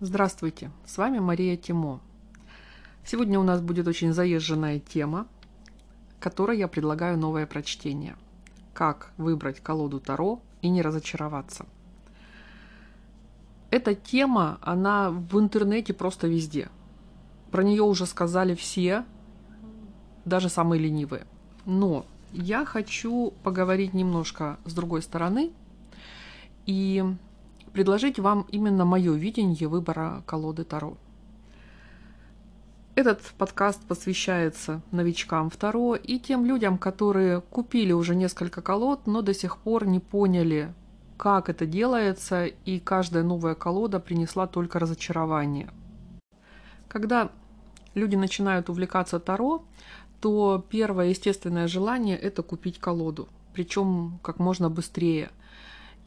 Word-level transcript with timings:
Здравствуйте, 0.00 0.70
с 0.86 0.96
вами 0.96 1.18
Мария 1.18 1.56
Тимо. 1.56 1.98
Сегодня 3.04 3.40
у 3.40 3.42
нас 3.42 3.60
будет 3.60 3.88
очень 3.88 4.12
заезженная 4.12 4.78
тема, 4.78 5.26
которой 6.20 6.56
я 6.56 6.68
предлагаю 6.68 7.18
новое 7.18 7.48
прочтение. 7.48 8.14
Как 8.74 9.10
выбрать 9.16 9.58
колоду 9.58 9.98
Таро 9.98 10.40
и 10.62 10.68
не 10.68 10.82
разочароваться. 10.82 11.66
Эта 13.72 13.96
тема, 13.96 14.60
она 14.62 15.10
в 15.10 15.36
интернете 15.36 15.92
просто 15.94 16.28
везде. 16.28 16.68
Про 17.50 17.64
нее 17.64 17.82
уже 17.82 18.06
сказали 18.06 18.54
все, 18.54 19.04
даже 20.24 20.48
самые 20.48 20.80
ленивые. 20.80 21.26
Но 21.66 22.06
я 22.30 22.64
хочу 22.64 23.32
поговорить 23.42 23.94
немножко 23.94 24.60
с 24.64 24.74
другой 24.74 25.02
стороны 25.02 25.50
и 26.66 27.04
предложить 27.68 28.18
вам 28.18 28.46
именно 28.50 28.84
мое 28.84 29.12
видение 29.12 29.68
выбора 29.68 30.22
колоды 30.26 30.64
Таро. 30.64 30.96
Этот 32.94 33.22
подкаст 33.38 33.80
посвящается 33.86 34.82
новичкам 34.90 35.50
в 35.50 35.56
Таро 35.56 35.94
и 35.94 36.18
тем 36.18 36.44
людям, 36.44 36.78
которые 36.78 37.40
купили 37.40 37.92
уже 37.92 38.16
несколько 38.16 38.60
колод, 38.60 39.06
но 39.06 39.22
до 39.22 39.32
сих 39.34 39.58
пор 39.58 39.86
не 39.86 40.00
поняли, 40.00 40.74
как 41.16 41.48
это 41.48 41.64
делается, 41.64 42.46
и 42.46 42.80
каждая 42.80 43.22
новая 43.22 43.54
колода 43.54 44.00
принесла 44.00 44.48
только 44.48 44.80
разочарование. 44.80 45.70
Когда 46.88 47.30
люди 47.94 48.16
начинают 48.16 48.68
увлекаться 48.68 49.20
Таро, 49.20 49.62
то 50.20 50.64
первое 50.68 51.10
естественное 51.10 51.68
желание– 51.68 52.16
это 52.18 52.42
купить 52.42 52.80
колоду, 52.80 53.28
причем 53.52 54.18
как 54.22 54.38
можно 54.38 54.70
быстрее. 54.70 55.30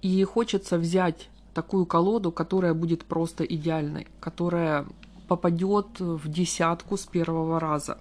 И 0.02 0.24
хочется 0.24 0.78
взять 0.78 1.30
такую 1.54 1.86
колоду, 1.86 2.32
которая 2.32 2.74
будет 2.74 3.06
просто 3.06 3.44
идеальной, 3.44 4.08
которая 4.20 4.86
попадет 5.28 6.00
в 6.00 6.30
десятку 6.30 6.98
с 6.98 7.06
первого 7.06 7.60
раза. 7.60 7.98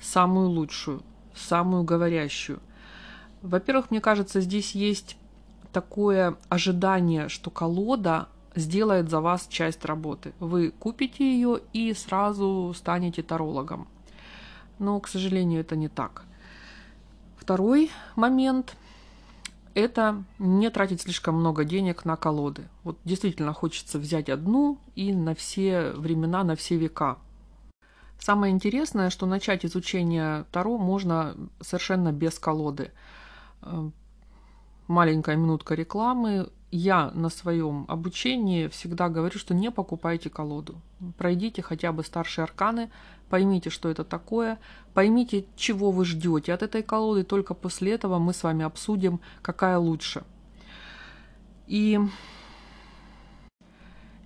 Самую 0.00 0.48
лучшую, 0.50 1.02
самую 1.34 1.84
говорящую. 1.84 2.60
Во-первых, 3.42 3.90
мне 3.90 4.00
кажется, 4.00 4.40
здесь 4.40 4.74
есть 4.74 5.16
такое 5.72 6.36
ожидание, 6.48 7.28
что 7.28 7.50
колода 7.50 8.28
сделает 8.54 9.10
за 9.10 9.20
вас 9.20 9.46
часть 9.48 9.84
работы. 9.84 10.32
Вы 10.40 10.70
купите 10.70 11.24
ее 11.24 11.60
и 11.72 11.92
сразу 11.94 12.72
станете 12.76 13.22
тарологом. 13.22 13.86
Но, 14.78 14.98
к 15.00 15.08
сожалению, 15.08 15.60
это 15.60 15.76
не 15.76 15.88
так. 15.88 16.24
Второй 17.36 17.90
момент– 18.16 18.76
это 19.76 20.24
не 20.38 20.70
тратить 20.70 21.02
слишком 21.02 21.34
много 21.34 21.64
денег 21.64 22.06
на 22.06 22.16
колоды. 22.16 22.68
Вот 22.82 22.98
действительно 23.04 23.52
хочется 23.52 23.98
взять 23.98 24.30
одну 24.30 24.78
и 24.94 25.12
на 25.12 25.34
все 25.34 25.90
времена, 25.90 26.44
на 26.44 26.56
все 26.56 26.76
века. 26.76 27.18
Самое 28.18 28.54
интересное, 28.54 29.10
что 29.10 29.26
начать 29.26 29.66
изучение 29.66 30.46
Таро 30.50 30.78
можно 30.78 31.36
совершенно 31.60 32.10
без 32.10 32.38
колоды. 32.38 32.90
Э, 33.60 33.90
маленькая 34.88 35.36
минутка 35.36 35.74
рекламы. 35.74 36.48
Я 36.70 37.10
на 37.10 37.28
своем 37.28 37.84
обучении 37.88 38.68
всегда 38.68 39.10
говорю, 39.10 39.38
что 39.38 39.54
не 39.54 39.70
покупайте 39.70 40.30
колоду. 40.30 40.80
Пройдите 41.18 41.60
хотя 41.60 41.92
бы 41.92 42.02
старшие 42.02 42.44
арканы, 42.44 42.90
поймите, 43.28 43.70
что 43.70 43.88
это 43.88 44.04
такое, 44.04 44.58
поймите, 44.94 45.46
чего 45.56 45.90
вы 45.90 46.04
ждете 46.04 46.52
от 46.52 46.62
этой 46.62 46.82
колоды, 46.82 47.24
только 47.24 47.54
после 47.54 47.92
этого 47.92 48.18
мы 48.18 48.32
с 48.32 48.42
вами 48.42 48.64
обсудим, 48.64 49.20
какая 49.42 49.78
лучше. 49.78 50.24
И 51.66 51.98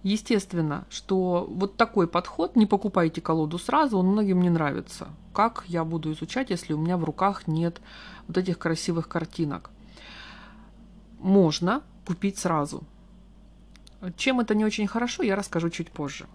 естественно, 0.03 0.85
что 0.91 1.47
вот 1.49 1.77
такой 1.77 2.07
подход, 2.07 2.57
не 2.57 2.67
покупайте 2.67 3.21
колоду 3.21 3.59
сразу, 3.59 3.99
он 3.99 4.07
многим 4.07 4.41
не 4.43 4.51
нравится. 4.51 5.09
Как 5.33 5.65
я 5.67 5.85
буду 5.85 6.13
изучать, 6.13 6.51
если 6.51 6.73
у 6.73 6.79
меня 6.79 6.97
в 6.97 7.05
руках 7.05 7.47
нет 7.47 7.81
вот 8.27 8.37
этих 8.37 8.59
красивых 8.59 9.09
картинок? 9.09 9.71
Можно 11.19 11.83
купить 12.07 12.39
сразу. 12.39 12.83
Чем 14.17 14.41
это 14.41 14.55
не 14.55 14.65
очень 14.65 14.87
хорошо, 14.87 15.23
я 15.23 15.37
расскажу 15.37 15.69
чуть 15.71 15.91
позже. 15.91 16.27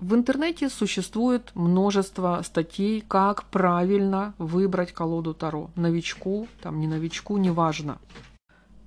В 0.00 0.14
интернете 0.14 0.68
существует 0.68 1.50
множество 1.54 2.40
статей, 2.44 3.02
как 3.08 3.44
правильно 3.44 4.32
выбрать 4.38 4.92
колоду 4.92 5.34
Таро. 5.34 5.70
Новичку, 5.74 6.46
там 6.62 6.78
не 6.78 6.86
новичку, 6.86 7.36
неважно. 7.36 7.98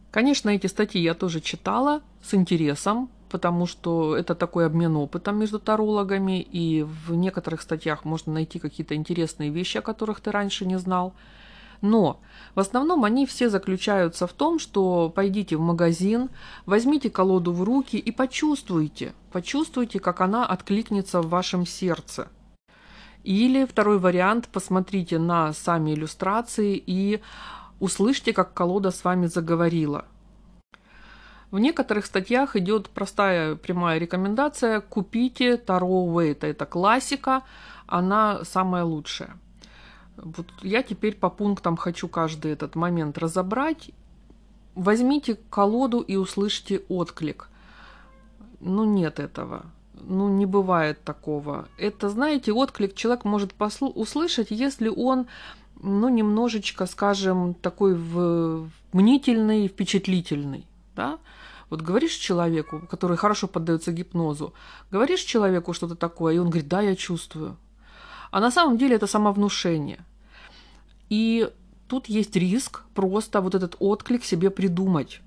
Конечно, 0.10 0.50
эти 0.52 0.68
статьи 0.68 1.02
я 1.02 1.14
тоже 1.14 1.42
читала 1.42 2.02
с 2.22 2.34
интересом, 2.34 3.10
потому 3.30 3.66
что 3.66 4.16
это 4.16 4.36
такой 4.36 4.66
обмен 4.66 4.96
опытом 4.96 5.38
между 5.38 5.60
тарологами, 5.60 6.42
и 6.42 6.84
в 6.84 7.14
некоторых 7.14 7.62
статьях 7.62 8.06
можно 8.06 8.32
найти 8.32 8.60
какие-то 8.60 8.96
интересные 8.96 9.50
вещи, 9.50 9.80
о 9.80 9.82
которых 9.82 10.22
ты 10.22 10.32
раньше 10.32 10.66
не 10.66 10.80
знал. 10.80 11.14
Но 11.82 12.22
в 12.54 12.60
основном 12.60 13.04
они 13.04 13.26
все 13.26 13.50
заключаются 13.50 14.28
в 14.28 14.34
том, 14.34 14.60
что 14.60 15.10
пойдите 15.10 15.58
в 15.58 15.62
магазин, 15.62 16.30
возьмите 16.66 17.10
колоду 17.10 17.52
в 17.52 17.64
руки 17.64 17.98
и 17.98 18.12
почувствуйте, 18.12 19.14
почувствуйте, 19.32 20.00
как 20.00 20.22
она 20.22 20.46
откликнется 20.46 21.22
в 21.22 21.30
вашем 21.30 21.66
сердце. 21.66 22.28
Или 23.24 23.66
второй 23.66 24.00
вариант, 24.00 24.48
посмотрите 24.48 25.18
на 25.20 25.54
сами 25.54 25.94
иллюстрации 25.94 26.82
и 26.86 27.22
услышьте, 27.80 28.32
как 28.34 28.54
колода 28.54 28.92
с 28.92 29.04
вами 29.04 29.26
заговорила. 29.26 30.06
В 31.50 31.60
некоторых 31.60 32.06
статьях 32.06 32.56
идет 32.56 32.90
простая 32.90 33.56
прямая 33.56 33.98
рекомендация 33.98 34.80
«Купите 34.80 35.58
Таро 35.58 36.06
Уэйта». 36.06 36.48
Это 36.48 36.66
классика, 36.66 37.44
она 37.88 38.46
самая 38.46 38.86
лучшая. 38.86 39.38
Вот 40.18 40.48
я 40.62 40.84
теперь 40.84 41.16
по 41.16 41.30
пунктам 41.30 41.78
хочу 41.78 42.08
каждый 42.08 42.52
этот 42.52 42.76
момент 42.76 43.18
разобрать. 43.18 43.92
Возьмите 44.76 45.38
колоду 45.50 46.00
и 46.00 46.16
услышьте 46.16 46.84
отклик. 46.90 47.50
Ну, 48.60 48.86
нет 48.86 49.20
этого. 49.20 49.66
Ну, 49.94 50.30
не 50.30 50.46
бывает 50.46 51.04
такого. 51.04 51.68
Это, 51.78 52.10
знаете, 52.10 52.54
отклик 52.54 52.96
человек 52.96 53.26
может 53.26 53.54
послу- 53.54 53.92
услышать, 53.94 54.48
если 54.50 54.88
он, 54.88 55.28
ну, 55.82 56.10
немножечко, 56.10 56.86
скажем, 56.86 57.54
такой 57.54 57.96
в... 57.96 58.70
мнительный, 58.94 59.68
впечатлительный, 59.68 60.66
да? 60.96 61.20
Вот 61.70 61.82
говоришь 61.82 62.16
человеку, 62.16 62.82
который 62.90 63.16
хорошо 63.16 63.48
поддается 63.48 63.92
гипнозу, 63.92 64.54
говоришь 64.92 65.22
человеку 65.22 65.74
что-то 65.74 65.96
такое, 65.96 66.36
и 66.36 66.38
он 66.38 66.50
говорит, 66.50 66.68
да, 66.68 66.82
я 66.82 66.96
чувствую. 66.96 67.56
А 68.32 68.40
на 68.40 68.52
самом 68.52 68.78
деле 68.78 68.96
это 68.96 69.08
самовнушение. 69.08 70.00
И 71.10 71.50
тут 71.88 72.08
есть 72.08 72.36
риск 72.36 72.84
просто 72.96 73.42
вот 73.42 73.56
этот 73.56 73.76
отклик 73.80 74.24
себе 74.24 74.50
придумать. 74.50 75.22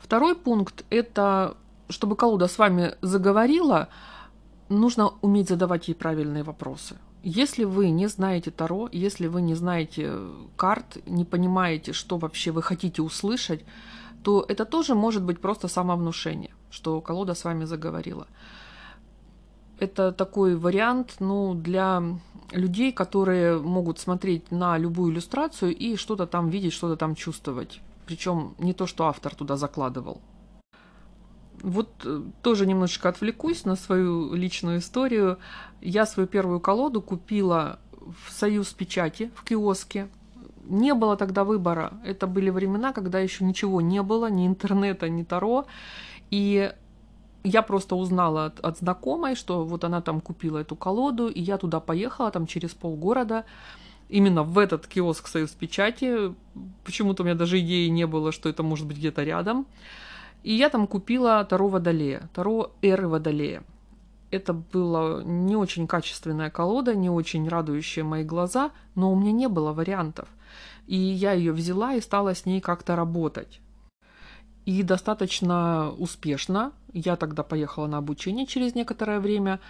Второй 0.00 0.36
пункт– 0.36 0.84
это, 0.90 1.56
чтобы 1.88 2.16
колода 2.16 2.46
с 2.46 2.58
вами 2.58 2.94
заговорила, 3.02 3.88
нужно 4.68 5.12
уметь 5.20 5.48
задавать 5.48 5.88
ей 5.88 5.94
правильные 5.94 6.44
вопросы. 6.44 6.96
Если 7.24 7.64
вы 7.64 7.90
не 7.90 8.06
знаете 8.06 8.52
Таро, 8.52 8.88
если 8.92 9.26
вы 9.26 9.42
не 9.42 9.56
знаете 9.56 10.12
карт, 10.56 10.98
не 11.04 11.24
понимаете, 11.24 11.92
что 11.92 12.16
вообще 12.16 12.52
вы 12.52 12.62
хотите 12.62 13.02
услышать, 13.02 13.64
то 14.22 14.44
это 14.48 14.64
тоже 14.64 14.94
может 14.94 15.24
быть 15.24 15.40
просто 15.40 15.66
самовнушение, 15.66 16.54
что 16.70 17.00
колода 17.00 17.34
с 17.34 17.44
вами 17.44 17.64
заговорила 17.64 18.28
это 19.80 20.12
такой 20.12 20.56
вариант 20.56 21.16
ну, 21.20 21.54
для 21.54 22.02
людей, 22.52 22.92
которые 22.92 23.58
могут 23.58 23.98
смотреть 23.98 24.50
на 24.50 24.78
любую 24.78 25.12
иллюстрацию 25.12 25.76
и 25.76 25.96
что-то 25.96 26.26
там 26.26 26.48
видеть, 26.48 26.72
что-то 26.72 26.96
там 26.96 27.14
чувствовать. 27.14 27.80
Причем 28.06 28.54
не 28.58 28.72
то, 28.72 28.86
что 28.86 29.06
автор 29.06 29.34
туда 29.34 29.56
закладывал. 29.56 30.20
Вот 31.62 31.90
э, 32.04 32.22
тоже 32.42 32.66
немножечко 32.66 33.08
отвлекусь 33.08 33.64
на 33.64 33.76
свою 33.76 34.34
личную 34.34 34.78
историю. 34.78 35.38
Я 35.80 36.06
свою 36.06 36.26
первую 36.26 36.60
колоду 36.60 37.02
купила 37.02 37.78
в 37.92 38.32
Союз 38.32 38.72
печати 38.72 39.30
в 39.34 39.44
киоске. 39.44 40.08
Не 40.64 40.94
было 40.94 41.16
тогда 41.16 41.44
выбора. 41.44 41.92
Это 42.04 42.26
были 42.26 42.50
времена, 42.50 42.92
когда 42.92 43.18
еще 43.18 43.44
ничего 43.44 43.80
не 43.80 44.02
было, 44.02 44.30
ни 44.30 44.46
интернета, 44.46 45.08
ни 45.08 45.22
Таро. 45.22 45.66
И 46.30 46.72
я 47.48 47.62
просто 47.62 47.96
узнала 47.96 48.46
от, 48.46 48.60
от 48.60 48.78
знакомой, 48.78 49.34
что 49.34 49.64
вот 49.64 49.84
она 49.84 50.00
там 50.00 50.20
купила 50.20 50.58
эту 50.58 50.76
колоду, 50.76 51.28
и 51.28 51.40
я 51.40 51.58
туда 51.58 51.80
поехала, 51.80 52.30
там 52.30 52.46
через 52.46 52.70
полгорода, 52.70 53.44
именно 54.08 54.42
в 54.42 54.58
этот 54.58 54.86
киоск 54.86 55.28
Союз 55.28 55.50
Печати. 55.50 56.34
Почему-то 56.84 57.22
у 57.22 57.26
меня 57.26 57.34
даже 57.34 57.58
идеи 57.60 57.88
не 57.88 58.06
было, 58.06 58.32
что 58.32 58.48
это 58.48 58.62
может 58.62 58.86
быть 58.86 58.98
где-то 58.98 59.22
рядом. 59.24 59.66
И 60.42 60.52
я 60.52 60.68
там 60.68 60.86
купила 60.86 61.44
Таро 61.44 61.68
Водолея, 61.68 62.28
Таро 62.34 62.72
Эры 62.82 63.08
Водолея. 63.08 63.62
Это 64.30 64.52
была 64.52 65.22
не 65.24 65.56
очень 65.56 65.86
качественная 65.86 66.50
колода, 66.50 66.94
не 66.94 67.10
очень 67.10 67.48
радующая 67.48 68.04
мои 68.04 68.24
глаза, 68.24 68.70
но 68.94 69.10
у 69.12 69.16
меня 69.16 69.32
не 69.32 69.48
было 69.48 69.72
вариантов. 69.72 70.28
И 70.86 70.96
я 70.96 71.32
ее 71.32 71.52
взяла 71.52 71.94
и 71.94 72.00
стала 72.00 72.34
с 72.34 72.46
ней 72.46 72.60
как-то 72.60 72.94
работать. 72.94 73.60
И 74.68 74.82
достаточно 74.82 75.94
успешно. 75.96 76.72
Я 76.92 77.16
тогда 77.16 77.42
поехала 77.42 77.86
на 77.86 77.96
обучение 77.96 78.46
через 78.46 78.74
некоторое 78.74 79.18
время. 79.18 79.60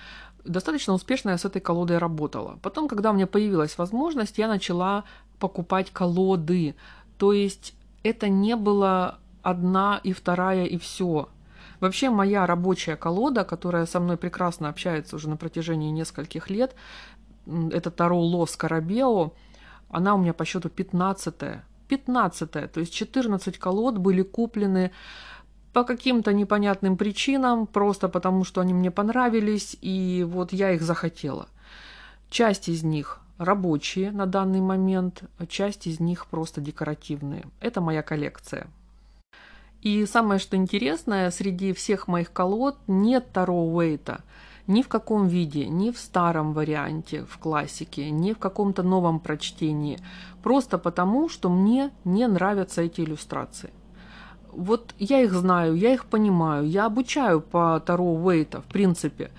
Достаточно 0.44 0.92
успешно 0.92 1.30
я 1.30 1.38
с 1.38 1.44
этой 1.44 1.60
колодой 1.60 1.98
работала. 1.98 2.58
Потом, 2.62 2.88
когда 2.88 3.12
у 3.12 3.14
меня 3.14 3.28
появилась 3.28 3.78
возможность, 3.78 4.38
я 4.38 4.48
начала 4.48 5.04
покупать 5.38 5.92
колоды. 5.92 6.74
То 7.16 7.32
есть 7.32 7.74
это 8.02 8.28
не 8.28 8.56
было 8.56 9.18
одна 9.42 10.00
и 10.02 10.12
вторая 10.12 10.64
и 10.64 10.78
все. 10.78 11.28
Вообще 11.78 12.10
моя 12.10 12.44
рабочая 12.44 12.96
колода, 12.96 13.44
которая 13.44 13.86
со 13.86 14.00
мной 14.00 14.16
прекрасно 14.16 14.68
общается 14.68 15.14
уже 15.14 15.28
на 15.28 15.36
протяжении 15.36 15.92
нескольких 15.92 16.50
лет, 16.50 16.74
это 17.46 17.92
Таро 17.92 18.18
Лос 18.18 18.56
Карабео, 18.56 19.32
она 19.90 20.16
у 20.16 20.18
меня 20.18 20.32
по 20.32 20.44
счету 20.44 20.68
15 20.68 21.34
-я. 21.36 21.60
15 21.88 22.56
-я, 22.56 22.68
то 22.68 22.80
есть 22.80 22.92
14 22.92 23.58
колод 23.58 23.98
были 23.98 24.22
куплены 24.22 24.90
по 25.72 25.84
каким-то 25.84 26.32
непонятным 26.32 26.96
причинам, 26.96 27.66
просто 27.66 28.08
потому 28.08 28.44
что 28.44 28.60
они 28.60 28.74
мне 28.74 28.90
понравились, 28.90 29.76
и 29.80 30.24
вот 30.28 30.52
я 30.52 30.72
их 30.72 30.82
захотела. 30.82 31.48
Часть 32.30 32.68
из 32.68 32.82
них 32.82 33.20
рабочие 33.38 34.10
на 34.10 34.26
данный 34.26 34.60
момент, 34.60 35.22
часть 35.48 35.86
из 35.86 36.00
них 36.00 36.26
просто 36.26 36.60
декоративные. 36.60 37.44
Это 37.60 37.80
моя 37.80 38.02
коллекция. 38.02 38.66
И 39.80 40.04
самое 40.06 40.40
что 40.40 40.56
интересное, 40.56 41.30
среди 41.30 41.72
всех 41.72 42.08
моих 42.08 42.32
колод 42.32 42.76
нет 42.88 43.30
Таро 43.32 43.64
Уэйта. 43.64 44.24
Ни 44.68 44.82
в 44.82 44.88
каком 44.88 45.26
виде, 45.26 45.66
ни 45.66 45.90
в 45.90 45.98
старом 45.98 46.52
варианте, 46.52 47.24
в 47.24 47.38
классике, 47.38 48.10
ни 48.10 48.34
в 48.34 48.38
каком-то 48.38 48.82
новом 48.82 49.18
прочтении. 49.18 49.98
Просто 50.42 50.78
потому, 50.78 51.28
что 51.30 51.48
мне 51.48 51.90
не 52.04 52.28
нравятся 52.28 52.82
эти 52.82 53.00
иллюстрации. 53.00 53.70
Вот 54.52 54.94
я 54.98 55.22
их 55.22 55.32
знаю, 55.32 55.74
я 55.74 55.94
их 55.94 56.04
понимаю, 56.04 56.68
я 56.68 56.86
обучаю 56.86 57.40
по 57.40 57.80
Таро 57.80 58.04
Уэйта, 58.04 58.60
в 58.60 58.66
принципе, 58.66 59.30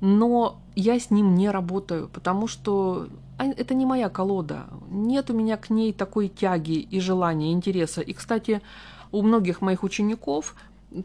но 0.00 0.58
я 0.74 0.98
с 0.98 1.10
ним 1.10 1.34
не 1.34 1.50
работаю, 1.50 2.08
потому 2.08 2.46
что 2.46 3.08
это 3.38 3.74
не 3.74 3.84
моя 3.84 4.08
колода. 4.08 4.64
Нет 4.90 5.30
у 5.30 5.34
меня 5.34 5.56
к 5.56 5.68
ней 5.68 5.92
такой 5.92 6.28
тяги 6.28 6.78
и 6.78 6.98
желания, 6.98 7.52
интереса. 7.52 8.00
И, 8.00 8.12
кстати, 8.12 8.62
у 9.10 9.22
многих 9.22 9.60
моих 9.60 9.82
учеников 9.82 10.54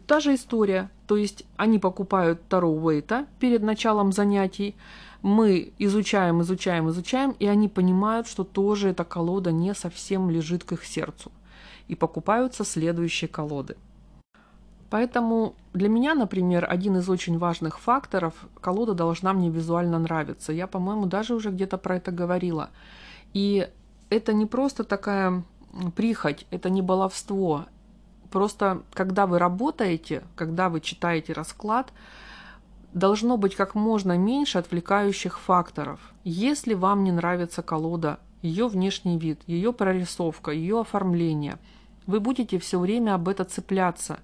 та 0.06 0.20
же 0.20 0.34
история. 0.34 0.90
То 1.06 1.16
есть 1.16 1.44
они 1.56 1.78
покупают 1.78 2.40
Таро 2.48 2.70
Уэйта 2.70 3.26
перед 3.38 3.62
началом 3.62 4.12
занятий, 4.12 4.74
мы 5.22 5.72
изучаем, 5.78 6.42
изучаем, 6.42 6.88
изучаем, 6.90 7.34
и 7.38 7.46
они 7.46 7.68
понимают, 7.68 8.28
что 8.28 8.44
тоже 8.44 8.90
эта 8.90 9.04
колода 9.04 9.50
не 9.50 9.74
совсем 9.74 10.30
лежит 10.30 10.64
к 10.64 10.72
их 10.72 10.84
сердцу. 10.84 11.32
И 11.88 11.94
покупаются 11.94 12.64
следующие 12.64 13.28
колоды. 13.28 13.76
Поэтому 14.90 15.54
для 15.74 15.88
меня, 15.88 16.14
например, 16.14 16.66
один 16.68 16.96
из 16.96 17.08
очень 17.08 17.38
важных 17.38 17.78
факторов, 17.78 18.34
колода 18.60 18.94
должна 18.94 19.32
мне 19.32 19.50
визуально 19.50 19.98
нравиться. 19.98 20.52
Я, 20.52 20.66
по-моему, 20.66 21.06
даже 21.06 21.34
уже 21.34 21.50
где-то 21.50 21.78
про 21.78 21.96
это 21.96 22.10
говорила. 22.10 22.70
И 23.34 23.68
это 24.08 24.32
не 24.32 24.46
просто 24.46 24.84
такая 24.84 25.42
прихоть, 25.94 26.46
это 26.50 26.70
не 26.70 26.80
баловство, 26.80 27.66
Просто 28.30 28.82
когда 28.92 29.26
вы 29.26 29.38
работаете, 29.38 30.22
когда 30.36 30.68
вы 30.68 30.80
читаете 30.80 31.32
расклад, 31.32 31.92
должно 32.92 33.36
быть 33.36 33.54
как 33.54 33.74
можно 33.74 34.18
меньше 34.18 34.58
отвлекающих 34.58 35.38
факторов. 35.38 36.00
Если 36.24 36.74
вам 36.74 37.04
не 37.04 37.12
нравится 37.12 37.62
колода, 37.62 38.18
ее 38.42 38.68
внешний 38.68 39.18
вид, 39.18 39.40
ее 39.46 39.72
прорисовка, 39.72 40.50
ее 40.50 40.80
оформление, 40.80 41.58
вы 42.06 42.20
будете 42.20 42.58
все 42.58 42.78
время 42.78 43.14
об 43.14 43.28
это 43.28 43.44
цепляться. 43.44 44.20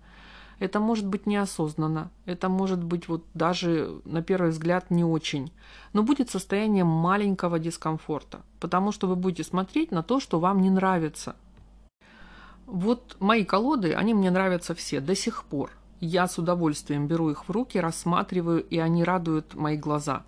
Это 0.60 0.78
может 0.80 1.06
быть 1.06 1.26
неосознанно, 1.26 2.10
это 2.26 2.48
может 2.48 2.82
быть 2.82 3.08
вот 3.08 3.24
даже 3.34 4.00
на 4.04 4.22
первый 4.22 4.50
взгляд 4.50 4.88
не 4.88 5.02
очень, 5.02 5.50
но 5.92 6.04
будет 6.04 6.30
состояние 6.30 6.84
маленького 6.84 7.58
дискомфорта, 7.58 8.42
потому 8.60 8.92
что 8.92 9.08
вы 9.08 9.16
будете 9.16 9.42
смотреть 9.42 9.90
на 9.90 10.04
то, 10.04 10.20
что 10.20 10.38
вам 10.38 10.60
не 10.60 10.70
нравится– 10.70 11.34
вот 12.66 13.16
мои 13.20 13.44
колоды, 13.44 13.92
они 13.92 14.14
мне 14.14 14.30
нравятся 14.30 14.74
все 14.74 15.00
до 15.00 15.14
сих 15.14 15.44
пор. 15.44 15.70
Я 16.00 16.28
с 16.28 16.38
удовольствием 16.38 17.06
беру 17.06 17.30
их 17.30 17.48
в 17.48 17.50
руки, 17.50 17.78
рассматриваю, 17.78 18.62
и 18.62 18.78
они 18.78 19.04
радуют 19.04 19.54
мои 19.54 19.76
глаза. 19.76 20.24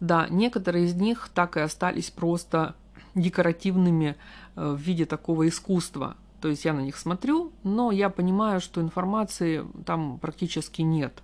Да, 0.00 0.28
некоторые 0.28 0.86
из 0.86 0.94
них 0.94 1.28
так 1.34 1.56
и 1.56 1.60
остались 1.60 2.10
просто 2.10 2.76
декоративными 3.14 4.16
э, 4.54 4.70
в 4.72 4.78
виде 4.78 5.06
такого 5.06 5.48
искусства. 5.48 6.16
То 6.40 6.48
есть 6.48 6.64
я 6.64 6.72
на 6.72 6.80
них 6.80 6.96
смотрю, 6.96 7.52
но 7.64 7.90
я 7.90 8.10
понимаю, 8.10 8.60
что 8.60 8.80
информации 8.80 9.64
там 9.84 10.18
практически 10.18 10.82
нет. 10.82 11.22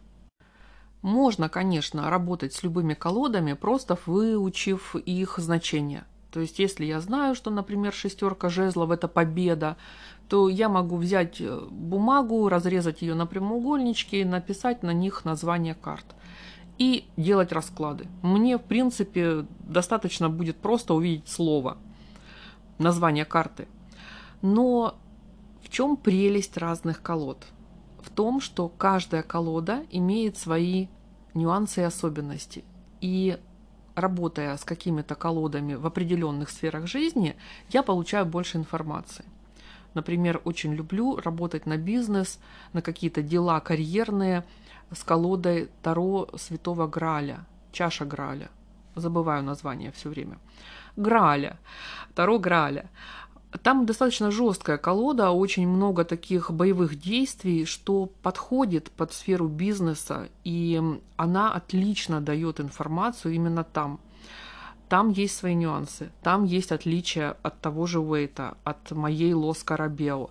Можно, 1.02 1.48
конечно, 1.48 2.10
работать 2.10 2.54
с 2.54 2.62
любыми 2.62 2.94
колодами, 2.94 3.52
просто 3.52 3.96
выучив 4.06 4.96
их 4.96 5.38
значение. 5.38 6.04
То 6.34 6.40
есть, 6.40 6.58
если 6.58 6.84
я 6.84 7.00
знаю, 7.00 7.36
что, 7.36 7.52
например, 7.52 7.92
шестерка 7.92 8.48
жезлов– 8.48 8.90
это 8.90 9.06
победа, 9.06 9.76
то 10.28 10.48
я 10.48 10.68
могу 10.68 10.96
взять 10.96 11.40
э, 11.40 11.60
бумагу, 11.70 12.48
разрезать 12.48 13.02
ее 13.02 13.14
на 13.14 13.24
прямоугольнички 13.24 14.16
и 14.16 14.24
написать 14.24 14.82
на 14.82 14.92
них 14.92 15.24
название 15.24 15.76
карт. 15.76 16.04
И 16.76 17.04
делать 17.16 17.52
расклады. 17.52 18.08
Мне, 18.22 18.58
в 18.58 18.62
принципе, 18.62 19.46
достаточно 19.60 20.28
будет 20.28 20.56
просто 20.56 20.94
увидеть 20.94 21.28
слово, 21.28 21.78
название 22.78 23.24
карты. 23.24 23.68
Но 24.42 24.96
в 25.62 25.68
чем 25.68 25.96
прелесть 25.96 26.56
разных 26.56 27.00
колод? 27.00 27.46
В 28.02 28.10
том, 28.10 28.40
что 28.40 28.68
каждая 28.68 29.22
колода 29.22 29.84
имеет 29.92 30.36
свои 30.36 30.88
нюансы 31.32 31.82
и 31.82 31.84
особенности. 31.84 32.64
И 33.00 33.38
работая 33.94 34.56
с 34.56 34.64
какими-то 34.64 35.14
колодами 35.14 35.74
в 35.74 35.86
определенных 35.86 36.50
сферах 36.50 36.86
жизни, 36.86 37.36
я 37.70 37.82
получаю 37.82 38.26
больше 38.26 38.58
информации. 38.58 39.24
Например, 39.94 40.40
очень 40.44 40.74
люблю 40.74 41.16
работать 41.16 41.66
на 41.66 41.76
бизнес, 41.76 42.40
на 42.72 42.82
какие-то 42.82 43.22
дела 43.22 43.60
карьерные 43.60 44.44
с 44.90 45.04
колодой 45.04 45.68
Таро 45.82 46.28
Святого 46.36 46.88
Граля, 46.88 47.44
чаша 47.72 48.04
Граля. 48.04 48.48
Забываю 48.96 49.42
название 49.42 49.92
все 49.92 50.08
время. 50.08 50.38
Граля, 50.96 51.58
Таро 52.14 52.38
Граля. 52.38 52.86
Там 53.62 53.86
достаточно 53.86 54.30
жесткая 54.30 54.78
колода, 54.78 55.30
очень 55.30 55.68
много 55.68 56.04
таких 56.04 56.50
боевых 56.50 56.98
действий, 56.98 57.64
что 57.64 58.06
подходит 58.22 58.90
под 58.90 59.12
сферу 59.12 59.46
бизнеса, 59.46 60.28
и 60.42 60.82
она 61.16 61.52
отлично 61.52 62.20
дает 62.20 62.60
информацию 62.60 63.34
именно 63.34 63.62
там. 63.62 64.00
Там 64.88 65.10
есть 65.10 65.36
свои 65.36 65.54
нюансы, 65.54 66.10
там 66.22 66.44
есть 66.44 66.72
отличия 66.72 67.36
от 67.42 67.60
того 67.60 67.86
же 67.86 68.00
Уэйта, 68.00 68.56
от 68.64 68.90
моей 68.90 69.32
Лос 69.32 69.62
Карабео. 69.62 70.30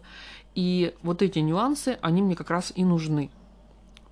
И 0.53 0.93
вот 1.01 1.21
эти 1.21 1.39
нюансы, 1.39 1.97
они 2.01 2.21
мне 2.21 2.35
как 2.35 2.49
раз 2.49 2.71
и 2.75 2.83
нужны. 2.83 3.31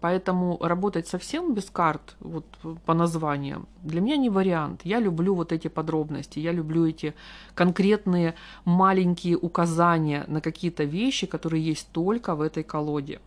Поэтому 0.01 0.57
работать 0.59 1.07
совсем 1.07 1.53
без 1.53 1.69
карт, 1.69 2.15
вот 2.19 2.45
по 2.85 2.95
названиям, 2.95 3.67
для 3.83 4.01
меня 4.01 4.17
не 4.17 4.31
вариант. 4.31 4.81
Я 4.83 4.99
люблю 4.99 5.35
вот 5.35 5.51
эти 5.51 5.67
подробности, 5.67 6.39
я 6.39 6.51
люблю 6.51 6.87
эти 6.87 7.13
конкретные 7.53 8.33
маленькие 8.65 9.37
указания 9.37 10.25
на 10.27 10.41
какие-то 10.41 10.85
вещи, 10.85 11.27
которые 11.27 11.63
есть 11.63 11.87
только 11.91 12.33
в 12.33 12.41
этой 12.41 12.63
колоде. 12.63 13.19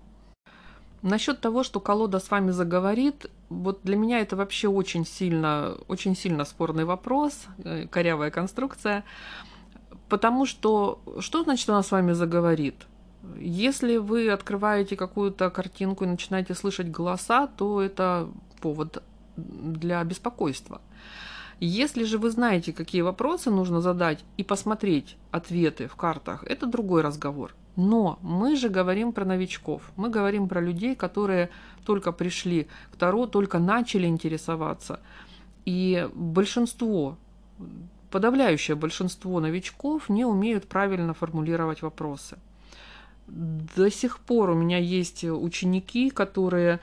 Насчет 1.02 1.40
того, 1.40 1.62
что 1.62 1.78
колода 1.78 2.19
с 2.19 2.31
вами 2.31 2.50
заговорит, 2.50 3.31
вот 3.50 3.81
для 3.85 3.97
меня 3.97 4.19
это 4.19 4.35
вообще 4.35 4.69
очень 4.69 5.07
сильно, 5.07 5.76
очень 5.87 6.16
сильно 6.16 6.45
спорный 6.45 6.85
вопрос, 6.85 7.47
э, 7.62 7.87
корявая 7.87 8.31
конструкция, 8.31 9.04
потому 10.09 10.45
что 10.45 10.99
что 11.21 11.45
значит 11.45 11.69
она 11.69 11.83
с 11.83 11.93
вами 11.93 12.12
заговорит? 12.12 12.87
Если 13.38 13.97
вы 13.97 14.31
открываете 14.31 14.97
какую-то 14.97 15.50
картинку 15.50 16.04
и 16.04 16.09
начинаете 16.09 16.54
слышать 16.54 16.90
голоса, 16.90 17.47
то 17.47 17.81
это 17.81 18.28
повод 18.61 19.02
для 19.37 20.02
беспокойства. 20.04 20.81
Если 21.61 22.04
же 22.04 22.19
вы 22.19 22.31
знаете, 22.31 22.73
какие 22.73 23.02
вопросы 23.02 23.50
нужно 23.50 23.81
задать 23.81 24.25
и 24.37 24.45
посмотреть 24.45 25.16
ответы 25.31 25.87
в 25.87 25.97
картах, 25.97 26.45
это 26.45 26.66
другой 26.66 27.02
разговор. 27.02 27.54
Но 27.76 28.19
мы 28.23 28.57
же 28.57 28.69
говорим 28.69 29.12
про 29.12 29.25
новичков, 29.25 29.93
мы 29.97 30.09
говорим 30.09 30.49
про 30.49 30.61
людей, 30.61 30.95
которые 30.95 31.50
только 31.85 32.12
пришли 32.12 32.69
к 32.93 32.97
Таро, 32.97 33.26
только 33.26 33.59
начали 33.59 34.07
интересоваться. 34.07 35.00
И 35.64 36.09
большинство, 36.14 37.16
подавляющее 38.11 38.76
большинство 38.76 39.40
новичков 39.40 40.09
не 40.09 40.25
умеют 40.25 40.69
правильно 40.69 41.14
формулировать 41.14 41.83
вопросы. 41.83 42.38
До 43.26 43.90
сих 43.90 44.19
пор 44.19 44.50
у 44.50 44.54
меня 44.54 44.78
есть 44.78 45.25
ученики, 45.25 46.11
которые 46.11 46.81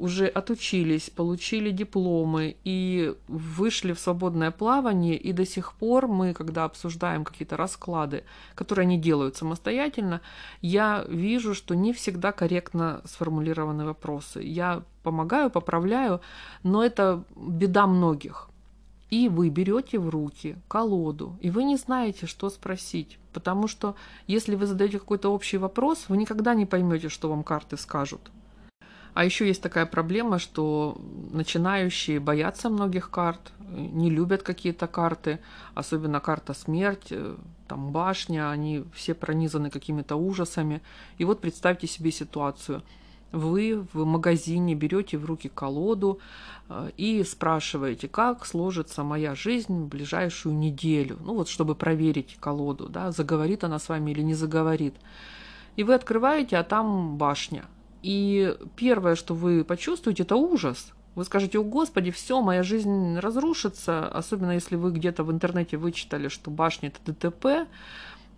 уже 0.00 0.26
отучились, 0.26 1.10
получили 1.10 1.70
дипломы 1.70 2.56
и 2.64 3.14
вышли 3.28 3.92
в 3.92 4.00
свободное 4.00 4.50
плавание, 4.50 5.16
и 5.16 5.32
до 5.32 5.44
сих 5.44 5.74
пор 5.74 6.08
мы, 6.08 6.32
когда 6.32 6.64
обсуждаем 6.64 7.24
какие-то 7.24 7.56
расклады, 7.56 8.24
которые 8.54 8.84
они 8.84 8.98
делают 8.98 9.36
самостоятельно, 9.36 10.22
я 10.62 11.04
вижу, 11.08 11.54
что 11.54 11.74
не 11.74 11.92
всегда 11.92 12.32
корректно 12.32 13.02
сформулированы 13.04 13.84
вопросы. 13.84 14.40
Я 14.42 14.82
помогаю, 15.02 15.50
поправляю, 15.50 16.20
но 16.62 16.82
это 16.82 17.22
беда 17.36 17.86
многих. 17.86 18.49
И 19.10 19.28
вы 19.28 19.48
берете 19.48 19.98
в 19.98 20.08
руки 20.08 20.56
колоду, 20.68 21.36
и 21.40 21.50
вы 21.50 21.64
не 21.64 21.76
знаете, 21.76 22.26
что 22.26 22.48
спросить. 22.48 23.18
Потому 23.32 23.66
что 23.66 23.96
если 24.26 24.54
вы 24.54 24.66
задаете 24.66 24.98
какой-то 24.98 25.30
общий 25.30 25.58
вопрос, 25.58 26.06
вы 26.08 26.16
никогда 26.16 26.54
не 26.54 26.66
поймете, 26.66 27.08
что 27.08 27.28
вам 27.28 27.42
карты 27.42 27.76
скажут. 27.76 28.30
А 29.12 29.24
еще 29.24 29.46
есть 29.46 29.62
такая 29.62 29.86
проблема, 29.86 30.38
что 30.38 31.00
начинающие 31.32 32.20
боятся 32.20 32.70
многих 32.70 33.10
карт, 33.10 33.52
не 33.68 34.10
любят 34.10 34.42
какие-то 34.42 34.86
карты, 34.86 35.40
особенно 35.74 36.20
карта 36.20 36.54
смерть, 36.54 37.08
э, 37.10 37.36
там 37.68 37.92
башня, 37.92 38.50
они 38.50 38.84
все 38.94 39.14
пронизаны 39.14 39.70
какими-то 39.70 40.16
ужасами. 40.16 40.80
И 41.18 41.24
вот 41.24 41.40
представьте 41.40 41.86
себе 41.86 42.10
ситуацию. 42.12 42.82
Вы 43.32 43.86
в 43.92 44.04
магазине 44.04 44.74
берете 44.74 45.18
в 45.18 45.24
руки 45.24 45.48
колоду 45.48 46.18
э, 46.68 46.90
и 46.96 47.22
спрашиваете, 47.24 48.08
как 48.08 48.44
сложится 48.44 49.04
моя 49.04 49.34
жизнь 49.34 49.84
в 49.84 49.88
ближайшую 49.88 50.56
неделю. 50.56 51.18
Ну 51.20 51.34
вот, 51.34 51.48
чтобы 51.48 51.74
проверить 51.74 52.36
колоду, 52.40 52.88
да, 52.88 53.12
заговорит 53.12 53.64
она 53.64 53.78
с 53.78 53.88
вами 53.88 54.10
или 54.10 54.22
не 54.22 54.34
заговорит. 54.34 54.94
И 55.76 55.84
вы 55.84 55.94
открываете, 55.94 56.56
а 56.56 56.64
там 56.64 57.16
башня– 57.16 57.64
и 58.02 58.56
первое, 58.76 59.14
что 59.14 59.34
вы 59.34 59.64
почувствуете, 59.64 60.22
это 60.22 60.36
ужас. 60.36 60.92
Вы 61.16 61.24
скажете, 61.24 61.58
о 61.58 61.64
господи, 61.64 62.10
все, 62.10 62.40
моя 62.40 62.62
жизнь 62.62 63.18
разрушится, 63.18 64.06
особенно 64.06 64.52
если 64.52 64.76
вы 64.76 64.92
где-то 64.92 65.24
в 65.24 65.32
интернете 65.32 65.76
вычитали, 65.76 66.28
что 66.28 66.50
башня 66.50 66.88
это 66.90 67.12
ДТП, 67.12 67.68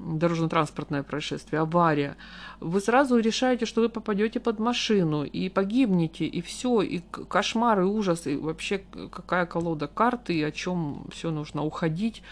дорожно-транспортное 0.02 1.02
происшествие, 1.02 1.61
авария, 1.61 2.16
вы 2.61 2.80
сразу 2.80 3.18
решаете, 3.18 3.66
что 3.66 3.80
вы 3.80 3.88
попадете 3.88 4.40
под 4.40 4.59
машину 4.59 5.25
и 5.25 5.49
погибнете, 5.49 6.26
и 6.26 6.40
все, 6.40 6.82
и 6.82 7.00
кошмар, 7.28 7.80
и 7.80 7.85
ужас, 7.85 8.26
и 8.26 8.37
вообще 8.37 8.82
какая 9.11 9.47
колода 9.47 9.87
карты, 9.87 10.35
и 10.35 10.42
о 10.42 10.50
чем 10.50 11.06
все 11.11 11.30
нужно 11.30 11.64
уходить, 11.64 12.23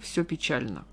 все 0.00 0.24
печально. 0.24 0.84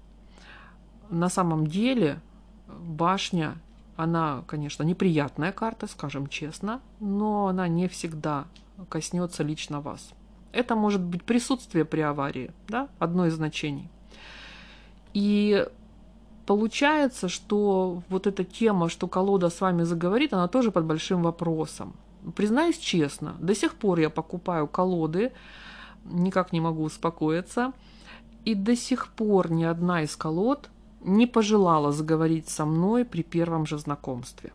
На 1.10 1.30
самом 1.30 1.68
деле 1.68 2.20
башня 2.68 3.56
она, 3.96 4.44
конечно, 4.48 4.84
неприятная 4.84 5.52
карта, 5.52 5.88
скажем 5.88 6.28
честно, 6.28 6.82
но 7.00 7.48
она 7.48 7.68
не 7.68 7.88
всегда 7.88 8.46
коснется 8.90 9.44
лично 9.44 9.82
вас. 9.82 10.12
Это 10.52 10.76
может 10.76 11.02
быть 11.02 11.24
присутствие 11.24 11.86
при 11.86 12.02
аварии, 12.02 12.52
да, 12.68 12.88
одно 12.98 13.26
из 13.26 13.34
значений. 13.34 13.90
И 15.14 15.68
получается, 16.46 17.30
что 17.30 18.02
вот 18.10 18.28
эта 18.28 18.44
тема, 18.44 18.90
что 18.90 19.08
колода 19.08 19.50
с 19.50 19.62
вами 19.62 19.84
заговорит, 19.84 20.34
она 20.34 20.48
тоже 20.48 20.72
под 20.72 20.86
большим 20.86 21.24
вопросом. 21.24 21.94
Признаюсь 22.36 22.78
честно, 22.78 23.36
до 23.40 23.56
сих 23.56 23.76
пор 23.76 24.00
я 24.00 24.10
покупаю 24.10 24.68
колоды, 24.68 25.32
никак 26.06 26.54
не 26.54 26.60
могу 26.60 26.84
успокоиться, 26.84 27.74
и 28.46 28.56
до 28.56 28.76
сих 28.76 29.08
пор 29.08 29.52
ни 29.52 29.64
одна 29.64 30.04
из 30.04 30.16
колод 30.16 30.70
не 31.02 31.28
пожелала 31.28 31.92
заговорить 31.92 32.50
со 32.50 32.66
мной 32.66 33.06
при 33.06 33.24
первом 33.24 33.66
же 33.66 33.78
знакомстве. 33.78 34.52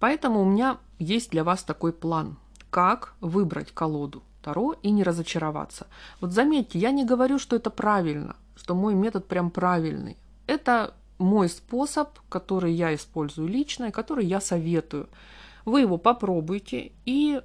Поэтому 0.00 0.42
у 0.42 0.44
меня 0.44 0.78
есть 0.98 1.30
для 1.30 1.44
вас 1.44 1.64
такой 1.64 1.92
план, 1.92 2.36
как 2.70 3.14
выбрать 3.20 3.72
колоду 3.72 4.22
Таро 4.42 4.74
и 4.82 4.90
не 4.90 5.02
разочароваться. 5.02 5.86
Вот 6.20 6.32
заметьте, 6.32 6.78
я 6.78 6.92
не 6.92 7.04
говорю, 7.04 7.38
что 7.38 7.56
это 7.56 7.70
правильно, 7.70 8.36
что 8.58 8.74
мой 8.74 8.94
метод 8.94 9.26
прям 9.26 9.50
правильный. 9.50 10.16
Это 10.46 10.94
мой 11.18 11.48
способ, 11.48 12.18
который 12.28 12.72
я 12.72 12.94
использую 12.94 13.48
лично 13.48 13.86
и 13.86 13.90
который 13.90 14.26
я 14.26 14.40
советую. 14.40 15.08
Вы 15.64 15.80
его 15.82 15.98
попробуйте 15.98 16.92
и 17.04 17.40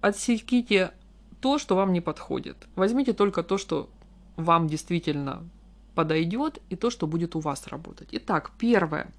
отсеките 0.00 0.92
то, 1.40 1.58
что 1.58 1.76
вам 1.76 1.92
не 1.92 2.00
подходит. 2.00 2.56
Возьмите 2.76 3.12
только 3.12 3.42
то, 3.42 3.58
что 3.58 3.88
вам 4.36 4.66
действительно 4.66 5.42
подойдет 5.94 6.58
и 6.68 6.76
то, 6.76 6.90
что 6.90 7.06
будет 7.06 7.36
у 7.36 7.40
вас 7.40 7.66
работать. 7.66 8.08
Итак, 8.12 8.52
первое. 8.58 9.12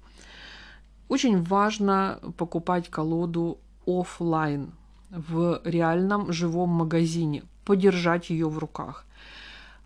Очень 1.08 1.42
важно 1.42 2.18
покупать 2.36 2.88
колоду 2.88 3.58
офлайн 3.86 4.72
в 5.10 5.60
реальном 5.64 6.32
живом 6.32 6.70
магазине, 6.70 7.44
подержать 7.64 8.30
ее 8.30 8.48
в 8.48 8.58
руках. 8.58 9.04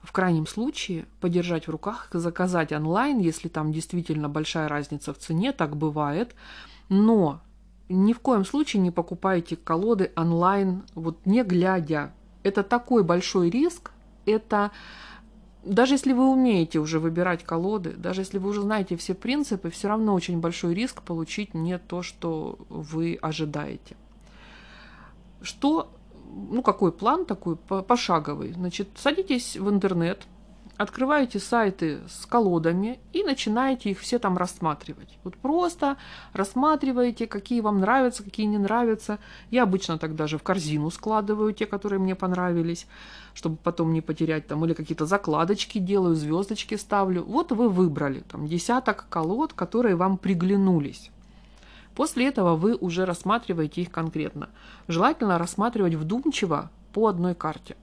В 0.07 0.13
крайнем 0.13 0.47
случае 0.47 1.07
подержать 1.21 1.67
в 1.67 1.71
руках, 1.71 2.07
заказать 2.13 2.71
онлайн, 2.71 3.19
если 3.19 3.49
там 3.49 3.73
действительно 3.73 4.29
большая 4.29 4.69
разница 4.69 5.13
в 5.13 5.19
цене, 5.19 5.51
так 5.51 5.77
бывает. 5.77 6.37
Но 6.89 7.41
ни 7.89 8.13
в 8.13 8.21
коем 8.21 8.45
случае 8.45 8.83
не 8.83 8.93
покупайте 8.93 9.57
колоды 9.57 10.13
онлайн, 10.15 10.85
вот 10.95 11.27
не 11.27 11.43
глядя. 11.43 12.13
Это 12.45 12.63
такой 12.63 13.03
большой 13.03 13.51
риск, 13.51 13.91
это 14.27 14.71
даже 15.65 15.95
если 15.95 16.13
вы 16.13 16.31
умеете 16.31 16.79
уже 16.79 17.01
выбирать 17.01 17.43
колоды, 17.43 17.95
даже 17.95 18.21
если 18.21 18.39
вы 18.39 18.51
уже 18.51 18.63
знаете 18.63 18.97
все 18.97 19.13
принципы, 19.13 19.71
все 19.71 19.89
равно 19.89 20.15
очень 20.15 20.39
большой 20.39 20.73
риск 20.73 21.03
получить 21.03 21.53
не 21.53 21.79
то, 21.79 22.03
что 22.03 22.61
вы 22.69 23.19
ожидаете. 23.21 23.97
Что, 25.43 25.91
ну 26.51 26.63
какой 26.63 26.93
план 26.93 27.25
такой 27.25 27.57
пошаговый? 27.57 28.53
Значит, 28.53 28.89
садитесь 28.97 29.57
в 29.57 29.69
интернет, 29.69 30.27
открываете 30.77 31.39
сайты 31.39 32.01
с 32.09 32.27
колодами 32.27 33.01
и 33.13 33.23
начинаете 33.23 33.91
их 33.91 34.01
все 34.01 34.19
там 34.19 34.37
рассматривать. 34.37 35.19
Вот 35.25 35.37
просто 35.37 35.97
рассматриваете, 36.33 37.27
какие 37.27 37.61
вам 37.61 37.81
нравятся, 37.81 38.23
какие 38.23 38.47
не 38.47 38.59
нравятся. 38.59 39.19
Я 39.51 39.63
обычно 39.63 39.99
так 39.99 40.15
даже 40.15 40.39
в 40.39 40.43
корзину 40.43 40.91
складываю 40.91 41.53
те, 41.53 41.67
которые 41.67 41.99
мне 41.99 42.15
понравились, 42.15 42.87
чтобы 43.35 43.57
потом 43.57 43.93
не 43.93 44.01
потерять 44.01 44.47
там, 44.47 44.65
или 44.65 44.75
какие-то 44.75 45.07
закладочки 45.07 45.79
делаю, 45.79 46.15
звездочки 46.15 46.75
ставлю. 46.77 47.25
Вот 47.25 47.53
вы 47.53 47.69
выбрали 47.69 48.21
там 48.21 48.47
десяток 48.47 49.07
колод, 49.09 49.53
которые 49.53 49.97
вам 49.97 50.19
приглянулись. 50.19 51.11
После 51.97 52.29
этого 52.29 52.55
вы 52.55 52.77
уже 52.77 53.05
рассматриваете 53.05 53.81
их 53.81 53.91
конкретно. 53.91 54.51
Желательно 54.87 55.39
рассматривать 55.39 55.95
вдумчиво 55.95 56.71
по 56.93 57.09
одной 57.09 57.35
карте. 57.35 57.77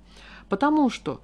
Потому 0.48 0.90
что 0.90 1.20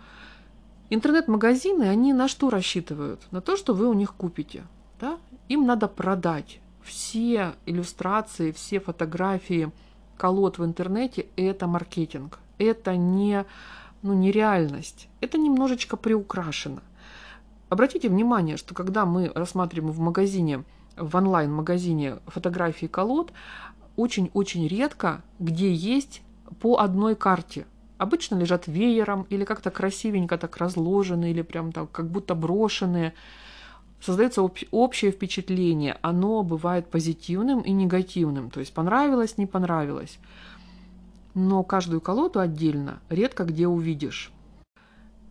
Интернет-магазины, 0.92 1.84
они 1.84 2.14
на 2.14 2.28
что 2.28 2.50
рассчитывают? 2.50 3.22
На 3.30 3.42
то, 3.42 3.56
что 3.58 3.76
вы 3.76 3.88
у 3.88 3.94
них 3.94 4.16
купите. 4.16 4.64
Да? 5.00 5.20
Им 5.48 5.68
надо 5.68 5.88
продать. 5.88 6.60
Все 6.82 7.54
иллюстрации, 7.68 8.52
все 8.52 8.80
фотографии 8.80 9.72
колод 10.18 10.58
в 10.58 10.66
интернете– 10.66 11.28
это 11.36 11.68
маркетинг. 11.68 12.40
Это 12.58 12.96
не, 12.96 13.46
ну, 14.02 14.14
не 14.14 14.32
реальность. 14.32 15.10
Это 15.22 15.38
немножечко 15.38 15.96
приукрашено. 15.96 16.82
Обратите 17.70 18.10
внимание, 18.10 18.58
что 18.58 18.74
когда 18.74 19.06
мы 19.06 19.32
рассматриваем 19.36 19.94
в 19.94 20.00
магазине, 20.00 20.64
в 21.00 21.16
онлайн-магазине 21.16 22.20
фотографии 22.28 22.88
колод, 22.88 23.34
очень-очень 23.96 24.68
редко, 24.68 25.22
где 25.40 25.74
есть 25.74 26.22
по 26.60 26.78
одной 26.80 27.16
карте– 27.16 27.66
обычно 28.00 28.36
лежат 28.36 28.66
веером 28.66 29.28
или 29.30 29.44
как-то 29.44 29.70
красивенько 29.70 30.38
так 30.38 30.58
разложены, 30.58 31.30
или 31.30 31.44
прям 31.44 31.72
так 31.72 31.92
как 31.92 32.10
будто 32.10 32.34
брошенные. 32.34 33.14
Создается 34.02 34.42
об, 34.42 34.58
общее 34.72 35.12
впечатление. 35.12 35.98
Оно 36.02 36.42
бывает 36.42 36.90
позитивным 36.90 37.60
и 37.60 37.72
негативным. 37.72 38.50
То 38.50 38.62
есть 38.62 38.74
понравилось, 38.74 39.38
не 39.38 39.46
понравилось. 39.46 40.18
Но 41.36 41.64
каждую 41.64 42.00
колоду 42.00 42.40
отдельно 42.40 43.00
редко 43.10 43.44
где 43.44 43.68
увидишь. 43.68 44.32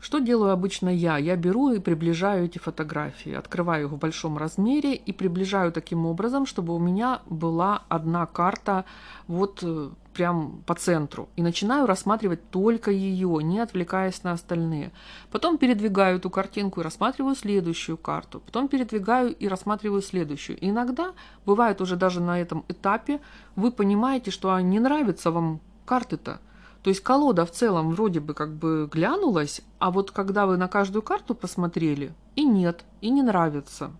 Что 0.00 0.20
делаю 0.20 0.52
обычно 0.52 0.88
я? 0.88 1.18
Я 1.18 1.36
беру 1.36 1.70
и 1.70 1.80
приближаю 1.80 2.44
эти 2.44 2.58
фотографии, 2.58 3.32
открываю 3.32 3.86
их 3.86 3.92
в 3.92 3.98
большом 3.98 4.38
размере 4.38 4.94
и 4.94 5.12
приближаю 5.12 5.72
таким 5.72 6.06
образом, 6.06 6.46
чтобы 6.46 6.74
у 6.74 6.78
меня 6.78 7.20
была 7.26 7.82
одна 7.88 8.26
карта 8.26 8.84
вот 9.26 9.58
э, 9.62 9.90
прям 10.14 10.62
по 10.66 10.74
центру. 10.74 11.28
И 11.34 11.42
начинаю 11.42 11.86
рассматривать 11.86 12.48
только 12.50 12.92
ее, 12.92 13.40
не 13.42 13.58
отвлекаясь 13.58 14.22
на 14.22 14.32
остальные. 14.32 14.92
Потом 15.32 15.58
передвигаю 15.58 16.18
эту 16.18 16.30
картинку 16.30 16.80
и 16.80 16.84
рассматриваю 16.84 17.34
следующую 17.34 17.96
карту. 17.96 18.40
Потом 18.46 18.68
передвигаю 18.68 19.34
и 19.34 19.48
рассматриваю 19.48 20.02
следующую. 20.02 20.58
И 20.58 20.70
иногда, 20.70 21.12
бывает 21.44 21.80
уже 21.80 21.96
даже 21.96 22.20
на 22.20 22.40
этом 22.40 22.64
этапе, 22.68 23.20
вы 23.56 23.72
понимаете, 23.72 24.30
что 24.30 24.58
не 24.60 24.78
нравится 24.78 25.32
вам 25.32 25.60
карты-то, 25.84 26.40
то 26.82 26.90
есть 26.90 27.00
колода 27.02 27.44
в 27.44 27.50
целом 27.50 27.90
вроде 27.90 28.20
бы 28.20 28.34
как 28.34 28.54
бы 28.54 28.88
глянулась, 28.90 29.62
а 29.78 29.90
вот 29.90 30.10
когда 30.10 30.46
вы 30.46 30.56
на 30.56 30.68
каждую 30.68 31.02
карту 31.02 31.34
посмотрели, 31.34 32.12
и 32.36 32.44
нет, 32.44 32.84
и 33.00 33.10
не 33.10 33.22
нравится. 33.22 33.90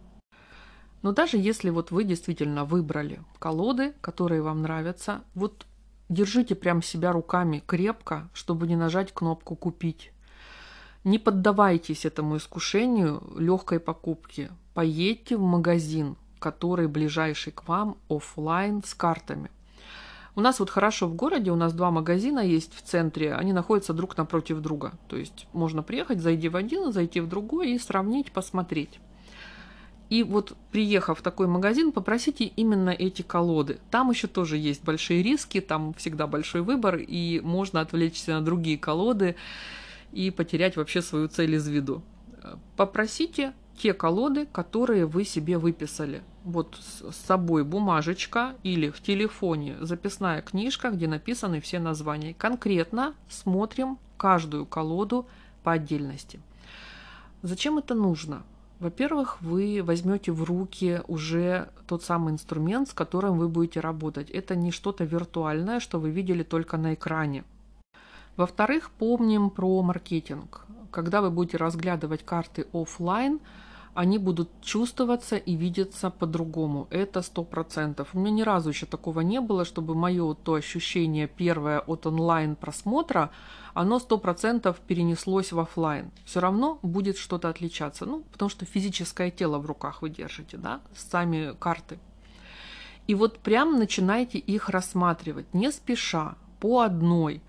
Но 1.02 1.12
даже 1.12 1.37
если 1.37 1.70
вот 1.70 1.90
вы 1.90 2.04
действительно 2.04 2.64
выбрали 2.64 3.20
колоды, 3.38 3.94
которые 4.00 4.42
вам 4.42 4.62
нравятся, 4.62 5.23
вот 5.35 5.66
держите 6.08 6.54
прям 6.54 6.82
себя 6.82 7.12
руками 7.12 7.62
крепко, 7.66 8.28
чтобы 8.32 8.66
не 8.66 8.76
нажать 8.76 9.12
кнопку 9.12 9.56
«Купить». 9.56 10.12
Не 11.04 11.18
поддавайтесь 11.18 12.04
этому 12.04 12.37
искушению 12.37 13.23
легкой 13.38 13.78
покупки. 13.78 14.50
Поедьте 14.75 15.37
в 15.37 15.40
магазин, 15.40 16.16
который 16.40 16.88
ближайший 16.88 17.52
к 17.52 17.68
вам 17.68 17.97
офлайн 18.08 18.82
с 18.85 18.94
картами. 18.94 19.50
У 20.38 20.40
нас 20.40 20.61
вот 20.61 20.71
хорошо 20.71 21.09
в 21.09 21.16
городе, 21.16 21.50
у 21.50 21.57
нас 21.57 21.73
два 21.73 21.90
магазина 21.90 22.38
есть 22.38 22.73
в 22.73 22.83
центре, 22.83 23.35
они 23.35 23.52
находятся 23.52 23.92
друг 23.92 24.16
напротив 24.16 24.61
друга. 24.61 24.92
То 25.09 25.16
есть 25.16 25.49
можно 25.52 25.83
приехать, 25.83 26.21
зайти 26.21 26.49
в 26.49 26.54
один, 26.54 26.92
зайти 26.92 27.18
в 27.18 27.28
другой 27.28 27.73
и 27.73 27.78
сравнить, 27.80 28.30
посмотреть. 28.30 29.00
И 30.11 30.23
вот 30.23 30.57
приехав 30.71 31.18
в 31.18 31.23
такой 31.23 31.49
магазин, 31.49 31.90
попросите 31.90 32.45
именно 32.45 32.90
эти 32.90 33.23
колоды. 33.23 33.80
Там 33.90 34.11
еще 34.11 34.28
тоже 34.28 34.59
есть 34.59 34.85
большие 34.85 35.25
риски, 35.25 35.61
там 35.61 35.92
всегда 35.95 36.28
большой 36.28 36.61
выбор, 36.61 36.99
и 36.99 37.40
можно 37.40 37.80
отвлечься 37.80 38.35
на 38.35 38.40
другие 38.40 38.78
колоды 38.78 39.35
и 40.12 40.30
потерять 40.30 40.76
вообще 40.76 41.02
свою 41.02 41.26
цель 41.26 41.57
из 41.57 41.66
виду. 41.66 42.00
Попросите 42.76 43.54
те 43.78 43.94
колоды, 43.94 44.47
которые 44.47 45.06
вы 45.06 45.25
себе 45.25 45.56
выписали. 45.58 46.23
Вот 46.44 46.76
с 46.80 47.16
собой 47.26 47.64
бумажечка 47.64 48.54
или 48.62 48.90
в 48.90 49.00
телефоне 49.00 49.76
записная 49.80 50.42
книжка, 50.42 50.90
где 50.90 51.06
написаны 51.08 51.61
все 51.61 51.78
названия. 51.78 52.35
Конкретно 52.35 53.14
смотрим 53.28 53.99
каждую 54.16 54.66
колоду 54.66 55.26
по 55.62 55.73
отдельности. 55.73 56.40
Зачем 57.42 57.78
это 57.78 57.94
нужно? 57.94 58.42
Во-первых, 58.80 59.40
вы 59.42 59.80
возьмете 59.82 60.30
в 60.30 60.44
руки 60.44 61.00
уже 61.08 61.68
тот 61.87 62.04
самый 62.04 62.32
инструмент, 62.32 62.88
с 62.88 62.92
которым 62.92 63.38
вы 63.38 63.49
будете 63.49 63.80
работать. 63.80 64.30
Это 64.30 64.54
не 64.54 64.70
что-то 64.70 65.04
виртуальное, 65.04 65.80
что 65.80 65.99
вы 65.99 66.11
видели 66.11 66.44
только 66.44 66.76
на 66.76 66.94
экране. 66.94 67.44
Во-вторых, 68.37 68.90
помним 68.90 69.50
про 69.50 69.82
маркетинг. 69.82 70.64
Когда 70.92 71.23
вы 71.23 71.30
будете 71.30 71.56
разглядывать 71.56 72.25
карты 72.25 72.66
офлайн, 72.73 73.40
они 73.99 74.19
будут 74.19 74.49
чувствоваться 74.62 75.37
и 75.37 75.57
видеться 75.57 76.11
по-другому. 76.11 76.87
Это 76.90 77.21
сто 77.21 77.43
процентов. 77.43 78.11
У 78.14 78.21
меня 78.21 78.31
ни 78.31 78.43
разу 78.43 78.69
еще 78.69 78.87
такого 78.87 79.23
не 79.23 79.40
было, 79.40 79.64
чтобы 79.64 79.97
мое 79.97 80.35
то 80.35 80.55
ощущение 80.55 81.26
первое 81.26 81.81
от 81.81 82.07
онлайн 82.07 82.55
просмотра, 82.55 83.31
оно 83.75 83.99
сто 83.99 84.19
процентов 84.19 84.76
перенеслось 84.87 85.50
в 85.50 85.59
офлайн. 85.59 86.12
Все 86.25 86.38
равно 86.38 86.78
будет 86.83 87.19
что-то 87.19 87.49
отличаться. 87.49 88.07
Ну, 88.07 88.23
потому 88.33 88.49
что 88.49 88.64
физическое 88.67 89.33
тело 89.33 89.59
в 89.59 89.67
руках 89.67 90.00
вы 90.02 90.11
держите, 90.11 90.59
да, 90.59 90.81
сами 90.95 91.57
карты. 91.59 91.99
И 93.09 93.17
вот 93.17 93.40
прям 93.40 93.81
начинайте 93.81 94.38
их 94.38 94.69
рассматривать, 94.69 95.52
не 95.52 95.73
спеша, 95.73 96.37
по 96.61 96.83
одной– 96.83 97.43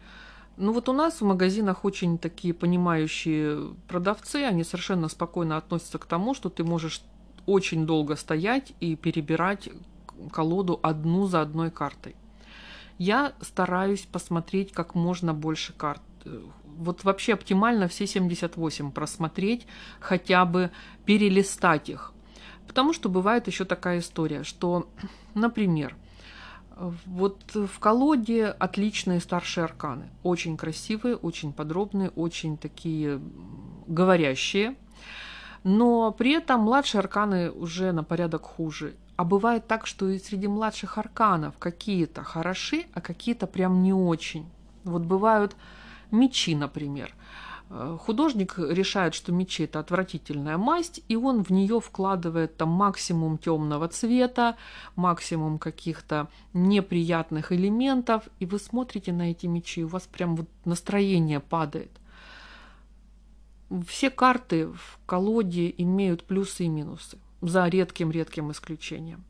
ну 0.59 0.73
вот 0.73 0.89
у 0.89 0.93
нас 0.93 1.21
в 1.21 1.25
магазинах 1.25 1.85
очень 1.85 2.17
такие 2.17 2.53
понимающие 2.53 3.73
продавцы, 3.87 4.43
они 4.43 4.65
совершенно 4.65 5.07
спокойно 5.07 5.55
относятся 5.55 5.97
к 5.97 6.05
тому, 6.05 6.33
что 6.33 6.49
ты 6.49 6.65
можешь 6.65 7.01
очень 7.45 7.85
долго 7.85 8.17
стоять 8.17 8.73
и 8.81 8.97
перебирать 8.97 9.69
колоду 10.33 10.77
одну 10.83 11.27
за 11.27 11.41
одной 11.41 11.71
картой. 11.71 12.15
Я 12.97 13.33
стараюсь 13.39 14.01
посмотреть 14.01 14.73
как 14.73 14.95
можно 14.95 15.33
больше 15.33 15.71
карт. 15.71 16.01
Вот 16.65 17.05
вообще 17.05 17.35
оптимально 17.35 17.87
все 17.87 18.05
78 18.05 18.91
просмотреть, 18.91 19.65
хотя 20.01 20.43
бы 20.43 20.71
перелистать 21.05 21.87
их. 21.87 22.11
Потому 22.67 22.91
что 22.91 23.07
бывает 23.07 23.47
еще 23.47 23.63
такая 23.63 23.99
история, 23.99 24.43
что, 24.43 24.89
например, 25.33 25.95
вот 27.05 27.41
в 27.53 27.79
колоде 27.79 28.45
отличные 28.45 29.19
старшие 29.19 29.65
арканы. 29.65 30.09
Очень 30.23 30.57
красивые, 30.57 31.15
очень 31.15 31.51
подробные, 31.51 32.09
очень 32.11 32.57
такие 32.57 33.19
говорящие. 33.87 34.75
Но 35.63 36.11
при 36.11 36.31
этом 36.31 36.61
младшие 36.61 36.99
арканы 36.99 37.51
уже 37.51 37.91
на 37.91 38.03
порядок 38.03 38.43
хуже. 38.43 38.95
А 39.17 39.25
бывает 39.25 39.67
так, 39.67 39.85
что 39.85 40.07
и 40.07 40.17
среди 40.17 40.47
младших 40.47 40.97
арканов 40.97 41.57
какие-то 41.57 42.23
хороши, 42.23 42.85
а 42.93 43.01
какие-то 43.01 43.47
прям 43.47 43.83
не 43.83 43.93
очень. 43.93 44.47
Вот 44.85 45.01
бывают 45.01 45.57
мечи, 46.11 46.55
например. 46.55 47.13
Э, 47.69 47.97
художник 47.99 48.57
решает, 48.57 49.13
что 49.13 49.31
мечи 49.31 49.63
это 49.63 49.79
отвратительная 49.79 50.57
масть, 50.57 51.01
и 51.07 51.15
он 51.15 51.43
в 51.43 51.51
нее 51.51 51.79
вкладывает 51.79 52.57
там 52.57 52.69
максимум 52.69 53.37
темного 53.37 53.87
цвета, 53.87 54.57
максимум 54.95 55.59
каких-то 55.59 56.27
неприятных 56.53 57.51
элементов, 57.51 58.27
и 58.39 58.45
вы 58.45 58.59
смотрите 58.59 59.13
на 59.13 59.31
эти 59.31 59.45
мечи, 59.45 59.83
у 59.83 59.87
вас 59.87 60.07
прям 60.07 60.35
вот 60.35 60.47
настроение 60.65 61.39
падает. 61.39 61.91
Все 63.87 64.09
карты 64.09 64.67
в 64.67 64.99
колоде 65.05 65.71
имеют 65.77 66.23
плюсы 66.23 66.63
и 66.65 66.67
минусы, 66.67 67.19
за 67.41 67.67
редким-редким 67.67 68.51
исключением. 68.51 69.23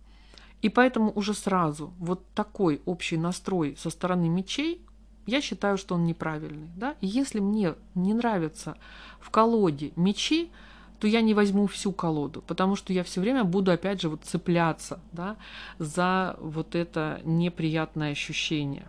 И 0.62 0.70
поэтому 0.70 1.12
уже 1.14 1.34
сразу 1.34 1.94
вот 2.00 2.26
такой 2.34 2.82
общий 2.86 3.18
настрой 3.18 3.76
со 3.78 3.90
стороны 3.90 4.30
мечей 4.30 4.82
я 5.30 5.42
считаю, 5.42 5.78
что 5.78 5.96
он 5.96 6.06
неправильный. 6.06 6.70
Да? 6.76 6.96
И 7.02 7.08
если 7.08 7.40
мне 7.40 7.76
не 7.96 8.14
нравятся 8.14 8.76
в 9.20 9.30
колоде 9.30 9.92
мечи, 9.96 10.52
то 11.00 11.08
я 11.08 11.22
не 11.22 11.34
возьму 11.34 11.68
всю 11.68 11.92
колоду, 11.92 12.44
потому 12.46 12.76
что 12.76 12.94
я 12.94 13.04
все 13.04 13.22
время 13.22 13.44
буду, 13.44 13.72
опять 13.72 14.02
же, 14.02 14.10
вот 14.10 14.24
цепляться 14.24 15.00
да, 15.14 15.38
за 15.80 16.36
вот 16.40 16.76
это 16.76 17.22
неприятное 17.24 18.12
ощущение. 18.12 18.88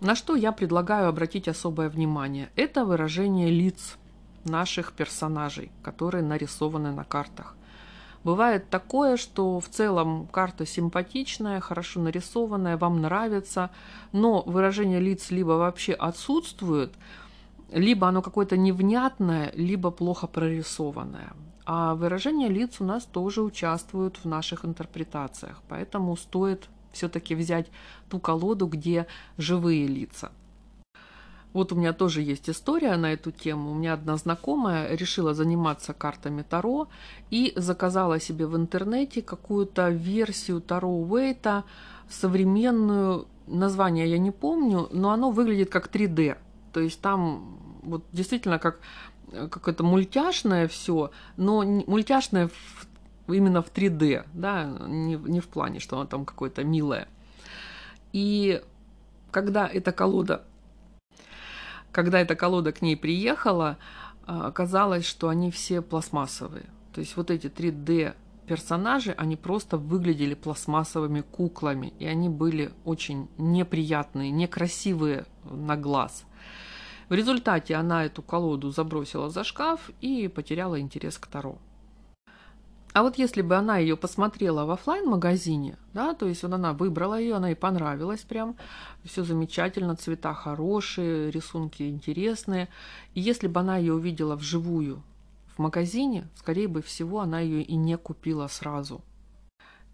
На 0.00 0.14
что 0.14 0.34
я 0.34 0.50
предлагаю 0.50 1.08
обратить 1.08 1.46
особое 1.46 1.88
внимание? 1.88 2.50
Это 2.56 2.84
выражение 2.84 3.50
лиц 3.50 3.96
наших 4.44 4.92
персонажей, 4.92 5.70
которые 5.82 6.24
нарисованы 6.24 6.90
на 6.92 7.04
картах. 7.04 7.54
Бывает 8.22 8.68
такое, 8.68 9.16
что 9.16 9.60
в 9.60 9.68
целом 9.68 10.26
карта 10.26 10.66
симпатичная, 10.66 11.60
хорошо 11.60 12.00
нарисованная, 12.00 12.76
вам 12.76 13.00
нравится, 13.00 13.70
но 14.12 14.42
выражение 14.42 15.00
лиц 15.00 15.30
либо 15.30 15.52
вообще 15.52 15.94
отсутствует, 15.94 16.92
либо 17.72 18.08
оно 18.08 18.20
какое-то 18.20 18.58
невнятное, 18.58 19.52
либо 19.54 19.90
плохо 19.90 20.26
прорисованное. 20.26 21.32
А 21.64 21.94
выражения 21.94 22.48
лиц 22.48 22.80
у 22.80 22.84
нас 22.84 23.04
тоже 23.04 23.42
участвуют 23.42 24.18
в 24.18 24.26
наших 24.26 24.66
интерпретациях, 24.66 25.62
поэтому 25.68 26.14
стоит 26.16 26.68
все-таки 26.92 27.34
взять 27.34 27.68
ту 28.10 28.18
колоду, 28.18 28.66
где 28.66 29.06
живые 29.38 29.86
лица. 29.86 30.32
Вот 31.52 31.72
у 31.72 31.76
меня 31.76 31.92
тоже 31.92 32.22
есть 32.22 32.48
история 32.48 32.96
на 32.96 33.12
эту 33.12 33.32
тему. 33.32 33.72
У 33.72 33.74
меня 33.74 33.94
одна 33.94 34.16
знакомая 34.16 34.94
решила 34.94 35.34
заниматься 35.34 35.92
картами 35.92 36.42
Таро 36.42 36.88
и 37.30 37.52
заказала 37.56 38.20
себе 38.20 38.46
в 38.46 38.56
интернете 38.56 39.20
какую-то 39.20 39.88
версию 39.88 40.60
Таро 40.60 40.90
Уэйта, 40.90 41.64
современную, 42.08 43.26
название 43.48 44.08
я 44.08 44.18
не 44.18 44.30
помню, 44.30 44.88
но 44.92 45.10
оно 45.10 45.30
выглядит 45.30 45.70
как 45.70 45.88
3D. 45.88 46.38
То 46.72 46.80
есть 46.80 47.00
там 47.00 47.58
вот 47.82 48.04
действительно 48.12 48.60
как, 48.60 48.78
как 49.32 49.66
это 49.66 49.82
мультяшное 49.82 50.68
все, 50.68 51.10
но 51.36 51.62
мультяшное 51.62 52.48
в, 53.26 53.32
именно 53.32 53.60
в 53.62 53.72
3D, 53.72 54.24
да, 54.34 54.64
не, 54.86 55.16
не 55.16 55.40
в 55.40 55.48
плане, 55.48 55.80
что 55.80 55.96
оно 55.96 56.06
там 56.06 56.24
какое-то 56.24 56.62
милое. 56.62 57.08
И 58.12 58.62
когда 59.32 59.66
эта 59.66 59.90
колода 59.92 60.44
когда 61.92 62.20
эта 62.20 62.36
колода 62.36 62.72
к 62.72 62.82
ней 62.82 62.96
приехала, 62.96 63.78
а, 64.26 64.46
оказалось, 64.46 65.04
что 65.04 65.28
они 65.28 65.50
все 65.50 65.82
пластмассовые. 65.82 66.66
То 66.92 67.00
есть 67.00 67.16
вот 67.16 67.30
эти 67.30 67.46
3D 67.46 68.14
персонажи, 68.46 69.14
они 69.16 69.36
просто 69.36 69.76
выглядели 69.76 70.34
пластмассовыми 70.34 71.20
куклами, 71.20 71.92
и 71.98 72.06
они 72.06 72.28
были 72.28 72.72
очень 72.84 73.28
неприятные, 73.38 74.30
некрасивые 74.30 75.26
на 75.44 75.76
глаз. 75.76 76.24
В 77.08 77.14
результате 77.14 77.74
она 77.74 78.04
эту 78.04 78.22
колоду 78.22 78.70
забросила 78.70 79.30
за 79.30 79.44
шкаф 79.44 79.90
и 80.00 80.28
потеряла 80.28 80.80
интерес 80.80 81.18
к 81.18 81.26
Таро. 81.26 81.58
А 82.92 83.02
вот 83.02 83.18
если 83.18 83.42
бы 83.42 83.54
она 83.54 83.78
ее 83.78 83.96
посмотрела 83.96 84.64
в 84.64 84.70
офлайн 84.70 85.08
магазине 85.08 85.76
да, 85.94 86.14
то 86.14 86.26
есть 86.26 86.42
вот 86.42 86.52
она 86.52 86.72
выбрала 86.72 87.18
ее, 87.18 87.36
она 87.36 87.50
ей 87.50 87.54
понравилась 87.54 88.22
прям, 88.22 88.56
все 89.04 89.22
замечательно, 89.22 89.96
цвета 89.96 90.34
хорошие, 90.34 91.30
рисунки 91.30 91.84
интересные. 91.84 92.68
И 93.14 93.20
если 93.20 93.46
бы 93.46 93.60
она 93.60 93.76
ее 93.76 93.94
увидела 93.94 94.34
вживую 94.34 95.02
в 95.54 95.58
магазине, 95.60 96.28
скорее 96.36 96.68
бы 96.68 96.82
всего, 96.82 97.20
она 97.20 97.40
ее 97.40 97.62
и 97.62 97.76
не 97.76 97.96
купила 97.96 98.48
сразу. 98.48 99.02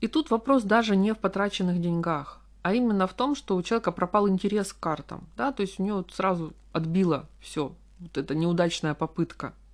И 0.01 0.09
тут 0.09 0.31
вопрос 0.31 0.63
даже 0.63 0.97
не 0.97 1.13
в 1.13 1.19
потраченных 1.19 1.81
деньгах, 1.81 2.41
а 2.63 2.75
именно 2.75 3.07
в 3.07 3.15
том, 3.15 3.35
что 3.35 3.57
у 3.57 3.63
человека 3.63 3.93
пропал 3.93 4.29
интерес 4.29 4.73
к 4.73 4.81
картам, 4.81 5.27
да, 5.37 5.53
то 5.53 5.63
есть 5.63 5.79
у 5.79 5.83
нее 5.83 6.05
сразу 6.13 6.53
отбило 6.73 7.29
все, 7.41 7.75
вот 7.99 8.17
эта 8.19 8.35
неудачная 8.35 8.95
попытка– 8.95 9.55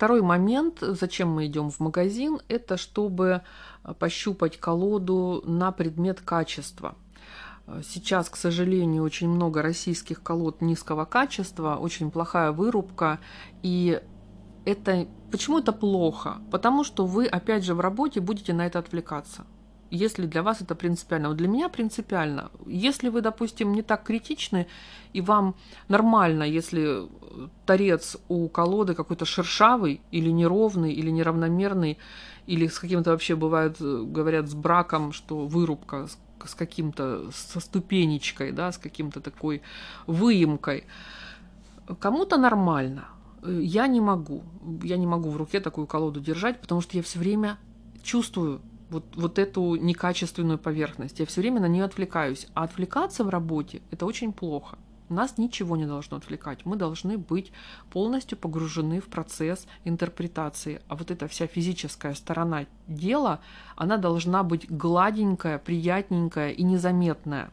Второй 0.00 0.22
момент, 0.22 0.78
зачем 0.80 1.28
мы 1.28 1.44
идем 1.44 1.70
в 1.70 1.78
магазин, 1.78 2.38
это 2.48 2.78
чтобы 2.78 3.42
пощупать 3.98 4.56
колоду 4.58 5.42
на 5.44 5.72
предмет 5.72 6.22
качества. 6.22 6.94
Сейчас, 7.82 8.30
к 8.30 8.36
сожалению, 8.36 9.02
очень 9.02 9.28
много 9.28 9.60
российских 9.60 10.22
колод 10.22 10.62
низкого 10.62 11.04
качества, 11.04 11.76
очень 11.76 12.10
плохая 12.10 12.50
вырубка, 12.50 13.18
и 13.62 14.00
это 14.64 15.06
почему 15.30 15.58
это 15.58 15.70
плохо? 15.70 16.38
Потому 16.50 16.82
что 16.82 17.04
вы, 17.04 17.26
опять 17.26 17.62
же, 17.62 17.74
в 17.74 17.80
работе 17.80 18.20
будете 18.20 18.54
на 18.54 18.64
это 18.64 18.78
отвлекаться. 18.78 19.44
Если 19.90 20.26
для 20.26 20.42
вас 20.42 20.62
это 20.62 20.74
принципиально. 20.74 21.28
Вот 21.28 21.36
для 21.36 21.48
меня 21.48 21.68
принципиально. 21.68 22.50
Если 22.66 23.08
вы, 23.08 23.20
допустим, 23.22 23.72
не 23.72 23.82
так 23.82 24.04
критичны, 24.04 24.66
и 25.12 25.20
вам 25.20 25.54
нормально, 25.88 26.44
если 26.44 27.08
торец 27.66 28.16
у 28.28 28.48
колоды 28.48 28.94
какой-то 28.94 29.24
шершавый, 29.24 30.00
или 30.12 30.30
неровный, 30.30 30.92
или 30.92 31.10
неравномерный, 31.10 31.98
или 32.46 32.68
с 32.68 32.78
каким-то 32.78 33.10
вообще 33.10 33.34
бывает, 33.34 33.76
говорят, 33.80 34.48
с 34.48 34.54
браком, 34.54 35.12
что 35.12 35.46
вырубка 35.46 36.08
с 36.46 36.54
каким-то, 36.54 37.30
со 37.32 37.60
ступенечкой, 37.60 38.52
да, 38.52 38.72
с 38.72 38.78
каким-то 38.78 39.20
такой 39.20 39.60
выемкой. 40.06 40.84
Кому-то 41.98 42.38
нормально. 42.38 43.08
Я 43.44 43.86
не 43.88 44.00
могу. 44.00 44.42
Я 44.82 44.96
не 44.96 45.06
могу 45.06 45.30
в 45.30 45.36
руке 45.36 45.60
такую 45.60 45.86
колоду 45.86 46.20
держать, 46.20 46.60
потому 46.60 46.80
что 46.80 46.96
я 46.96 47.02
все 47.02 47.18
время 47.18 47.58
чувствую 48.02 48.60
вот, 48.90 49.04
вот 49.16 49.38
эту 49.38 49.76
некачественную 49.76 50.58
поверхность. 50.58 51.20
Я 51.20 51.26
все 51.26 51.40
время 51.40 51.60
на 51.60 51.68
нее 51.68 51.84
отвлекаюсь. 51.84 52.46
А 52.54 52.64
отвлекаться 52.64 53.24
в 53.24 53.28
работе– 53.28 53.82
это 53.90 54.06
очень 54.06 54.32
плохо. 54.32 54.78
Нас 55.08 55.38
ничего 55.38 55.76
не 55.76 55.86
должно 55.86 56.18
отвлекать. 56.18 56.64
Мы 56.64 56.76
должны 56.76 57.18
быть 57.18 57.52
полностью 57.90 58.38
погружены 58.38 59.00
в 59.00 59.08
процесс 59.08 59.66
интерпретации. 59.84 60.82
А 60.86 60.94
вот 60.94 61.10
эта 61.10 61.26
вся 61.26 61.48
физическая 61.48 62.14
сторона 62.14 62.66
дела, 62.86 63.40
она 63.74 63.96
должна 63.96 64.44
быть 64.44 64.70
гладенькая, 64.70 65.58
приятненькая 65.58 66.50
и 66.52 66.62
незаметная. 66.62 67.50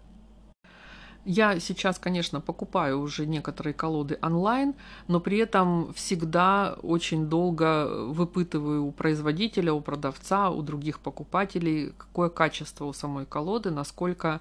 Я 1.30 1.60
сейчас, 1.60 2.00
конечно, 2.00 2.40
покупаю 2.40 3.02
уже 3.02 3.26
некоторые 3.26 3.74
колоды 3.74 4.18
онлайн, 4.22 4.76
но 5.10 5.20
при 5.20 5.40
этом 5.40 5.94
всегда 5.94 6.78
очень 6.82 7.28
долго 7.28 8.06
выпытываю 8.06 8.86
у 8.86 8.94
производителя, 8.94 9.74
у 9.74 9.82
продавца, 9.82 10.50
у 10.50 10.62
других 10.62 11.02
покупателей, 11.02 11.92
какое 11.98 12.30
качество 12.30 12.86
у 12.86 12.94
самой 12.94 13.26
колоды, 13.26 13.72
насколько 13.72 14.40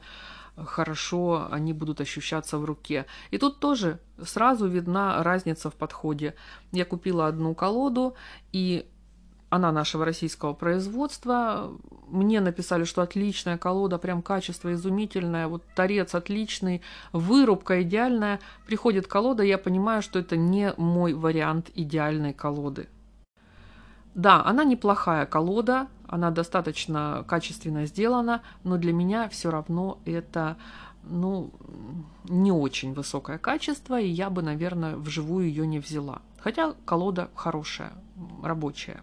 хорошо 0.54 1.48
они 1.50 1.72
будут 1.72 2.00
ощущаться 2.00 2.56
в 2.56 2.64
руке. 2.64 3.06
И 3.32 3.38
тут 3.38 3.58
тоже 3.58 3.98
сразу 4.22 4.68
видна 4.68 5.24
разница 5.24 5.70
в 5.70 5.74
подходе. 5.74 6.34
Я 6.70 6.84
купила 6.84 7.26
одну 7.26 7.56
колоду, 7.56 8.14
и 8.52 8.86
она 9.48 9.72
нашего 9.72 10.04
российского 10.04 10.52
производства. 10.54 11.72
Мне 12.08 12.40
написали, 12.40 12.84
что 12.84 13.02
отличная 13.02 13.58
колода, 13.58 13.98
прям 13.98 14.22
качество 14.22 14.72
изумительное, 14.72 15.48
вот 15.48 15.62
торец 15.74 16.14
отличный, 16.14 16.82
вырубка 17.12 17.82
идеальная. 17.82 18.40
Приходит 18.66 19.06
колода, 19.06 19.42
я 19.42 19.58
понимаю, 19.58 20.02
что 20.02 20.18
это 20.18 20.36
не 20.36 20.72
мой 20.76 21.14
вариант 21.14 21.70
идеальной 21.74 22.32
колоды. 22.32 22.88
Да, 24.14 24.42
она 24.44 24.64
неплохая 24.64 25.26
колода, 25.26 25.88
она 26.08 26.30
достаточно 26.30 27.24
качественно 27.28 27.86
сделана, 27.86 28.42
но 28.64 28.78
для 28.78 28.92
меня 28.92 29.28
все 29.28 29.50
равно 29.50 29.98
это 30.06 30.56
ну, 31.02 31.52
не 32.24 32.50
очень 32.50 32.94
высокое 32.94 33.38
качество, 33.38 34.00
и 34.00 34.08
я 34.08 34.30
бы, 34.30 34.42
наверное, 34.42 34.96
вживую 34.96 35.46
ее 35.46 35.66
не 35.66 35.78
взяла. 35.78 36.22
Хотя 36.38 36.74
колода 36.84 37.28
хорошая, 37.34 37.92
рабочая. 38.42 39.02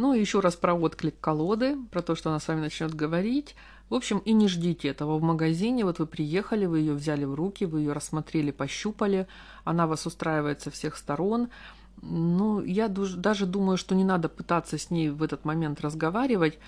Ну 0.00 0.14
и 0.14 0.20
еще 0.20 0.40
раз 0.40 0.56
про 0.56 0.72
отклик 0.72 1.20
колоды, 1.20 1.76
про 1.90 2.00
то, 2.00 2.14
что 2.14 2.30
она 2.30 2.40
с 2.40 2.48
вами 2.48 2.60
начнет 2.60 2.94
говорить. 2.94 3.54
В 3.90 3.94
общем, 3.94 4.20
и 4.20 4.32
не 4.32 4.48
ждите 4.48 4.88
этого 4.88 5.18
в 5.18 5.22
магазине. 5.22 5.84
Вот 5.84 5.98
вы 5.98 6.06
приехали, 6.06 6.64
вы 6.64 6.78
ее 6.78 6.94
взяли 6.94 7.26
в 7.26 7.34
руки, 7.34 7.66
вы 7.66 7.80
ее 7.80 7.92
рассмотрели, 7.92 8.50
пощупали. 8.50 9.26
Она 9.62 9.86
вас 9.86 10.06
устраивает 10.06 10.62
со 10.62 10.70
всех 10.70 10.96
сторон. 10.96 11.50
Ну, 12.00 12.62
я 12.62 12.88
даже 12.88 13.44
думаю, 13.44 13.76
что 13.76 13.94
не 13.94 14.04
надо 14.04 14.30
пытаться 14.30 14.78
с 14.78 14.90
ней 14.90 15.10
в 15.10 15.22
этот 15.22 15.44
момент 15.44 15.82
разговаривать. 15.82 16.58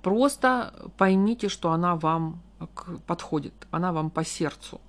Просто 0.00 0.72
поймите, 0.96 1.48
что 1.48 1.72
она 1.72 1.96
вам 1.96 2.42
подходит, 3.08 3.54
она 3.72 3.92
вам 3.92 4.08
по 4.08 4.24
сердцу. 4.24 4.80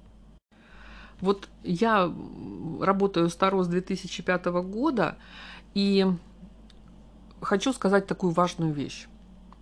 Вот 1.22 1.50
я 1.64 2.14
работаю 2.82 3.32
с 3.32 3.36
Таро 3.36 3.64
с 3.64 3.68
2005 3.68 4.46
года, 4.46 5.18
и 5.74 6.06
хочу 7.44 7.74
сказать 7.74 8.08
такую 8.08 8.34
важную 8.34 8.74
вещь. 8.74 9.08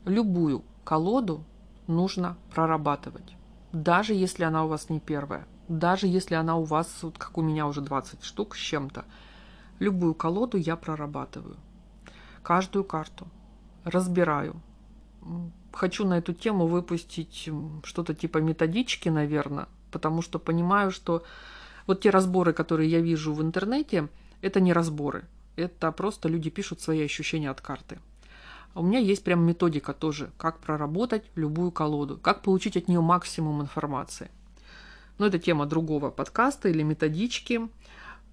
Любую 0.05 0.63
колоду 0.83 1.43
нужно 1.87 2.37
прорабатывать, 2.53 3.35
даже 3.71 4.13
если 4.13 4.43
она 4.43 4.65
у 4.65 4.67
вас 4.67 4.89
не 4.89 4.99
первая, 4.99 5.47
даже 5.67 6.07
если 6.07 6.35
она 6.35 6.55
у 6.57 6.63
вас, 6.63 7.03
вот 7.03 7.17
как 7.17 7.37
у 7.37 7.41
меня 7.41 7.67
уже 7.67 7.81
20 7.81 8.23
штук 8.23 8.55
с 8.55 8.59
чем-то. 8.59 9.05
Любую 9.79 10.13
колоду 10.13 10.57
я 10.57 10.75
прорабатываю. 10.75 11.57
Каждую 12.43 12.83
карту. 12.83 13.27
Разбираю. 13.83 14.61
Хочу 15.71 16.05
на 16.05 16.17
эту 16.17 16.33
тему 16.33 16.67
выпустить 16.67 17.49
что-то 17.83 18.13
типа 18.13 18.39
методички, 18.39 19.09
наверное, 19.09 19.67
потому 19.91 20.21
что 20.21 20.39
понимаю, 20.39 20.91
что 20.91 21.23
вот 21.87 22.01
те 22.01 22.09
разборы, 22.09 22.53
которые 22.53 22.89
я 22.91 22.99
вижу 22.99 23.33
в 23.33 23.41
интернете, 23.41 24.09
это 24.41 24.59
не 24.59 24.73
разборы. 24.73 25.25
Это 25.55 25.91
просто 25.91 26.29
люди 26.29 26.49
пишут 26.49 26.81
свои 26.81 27.03
ощущения 27.03 27.49
от 27.49 27.61
карты. 27.61 27.99
У 28.73 28.83
меня 28.83 28.99
есть 28.99 29.23
прям 29.23 29.41
методика 29.45 29.93
тоже, 29.93 30.31
как 30.37 30.59
проработать 30.59 31.23
любую 31.35 31.71
колоду, 31.71 32.17
как 32.17 32.41
получить 32.41 32.77
от 32.77 32.87
нее 32.87 33.01
максимум 33.01 33.61
информации. 33.61 34.29
Но 35.17 35.25
это 35.25 35.39
тема 35.39 35.65
другого 35.65 36.09
подкаста 36.09 36.69
или 36.69 36.81
методички. 36.81 37.67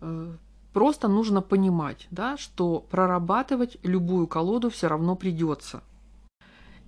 Э, 0.01 0.33
просто 0.73 1.09
нужно 1.09 1.43
понимать, 1.43 2.07
да, 2.13 2.37
что 2.37 2.87
прорабатывать 2.89 3.79
любую 3.83 4.29
колоду 4.29 4.71
все 4.71 4.87
равно 4.87 5.17
придется. 5.17 5.83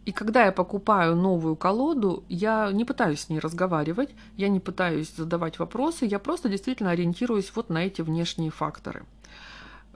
И 0.07 0.13
когда 0.13 0.45
я 0.45 0.53
покупаю 0.53 1.17
новую 1.17 1.57
колоду, 1.57 2.25
я 2.29 2.71
не 2.73 2.85
пытаюсь 2.85 3.23
с 3.23 3.29
ней 3.29 3.41
разговаривать, 3.41 4.11
я 4.37 4.49
не 4.49 4.61
пытаюсь 4.61 5.13
задавать 5.15 5.59
вопросы, 5.59 6.07
я 6.07 6.21
просто 6.21 6.49
действительно 6.49 6.91
ориентируюсь 6.91 7.53
вот 7.55 7.69
на 7.69 7.85
эти 7.85 8.01
внешние 8.01 8.51
факторы– 8.51 9.05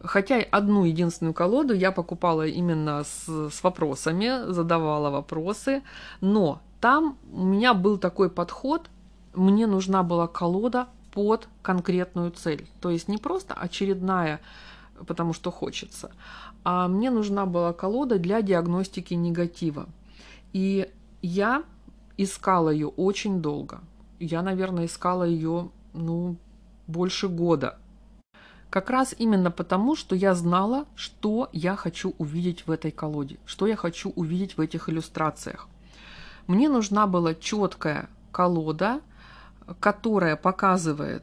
Хотя 0.04 0.36
одну 0.50 0.84
единственную 0.84 1.32
колоду 1.32 1.72
я 1.72 1.90
покупала 1.90 2.46
именно 2.46 3.04
с, 3.04 3.26
с 3.26 3.62
вопросами, 3.62 4.52
задавала 4.52 5.08
вопросы, 5.08 5.82
но 6.20 6.60
там 6.80 7.16
у 7.32 7.44
меня 7.44 7.72
был 7.72 7.96
такой 7.96 8.28
подход, 8.28 8.90
мне 9.32 9.66
нужна 9.66 10.02
была 10.02 10.26
колода 10.26 10.88
под 11.10 11.48
конкретную 11.62 12.30
цель. 12.32 12.68
То 12.82 12.90
есть 12.90 13.08
не 13.08 13.16
просто 13.16 13.54
очередная, 13.54 14.40
потому 15.06 15.32
что 15.32 15.50
хочется, 15.50 16.10
а 16.64 16.86
мне 16.86 17.10
нужна 17.10 17.46
была 17.46 17.72
колода 17.72 18.18
для 18.18 18.42
диагностики 18.42 19.14
негатива. 19.14 19.86
И 20.52 20.90
я 21.22 21.64
искала 22.18 22.68
ее 22.68 22.88
очень 22.88 23.40
долго. 23.40 23.80
Я, 24.20 24.42
наверное, 24.42 24.84
искала 24.84 25.24
ее, 25.24 25.70
ну, 25.94 26.36
больше 26.86 27.28
года. 27.28 27.78
Как 28.74 28.90
раз 28.90 29.14
именно 29.16 29.52
потому, 29.52 29.94
что 29.94 30.16
я 30.16 30.34
знала, 30.34 30.86
что 30.96 31.48
я 31.52 31.76
хочу 31.76 32.12
увидеть 32.18 32.66
в 32.66 32.72
этой 32.72 32.90
колоде, 32.90 33.38
что 33.46 33.68
я 33.68 33.76
хочу 33.76 34.10
увидеть 34.10 34.56
в 34.56 34.60
этих 34.60 34.88
иллюстрациях. 34.88 35.68
Мне 36.48 36.68
нужна 36.68 37.06
была 37.06 37.34
четкая 37.34 38.08
колода, 38.32 39.00
которая 39.78 40.34
показывает 40.34 41.22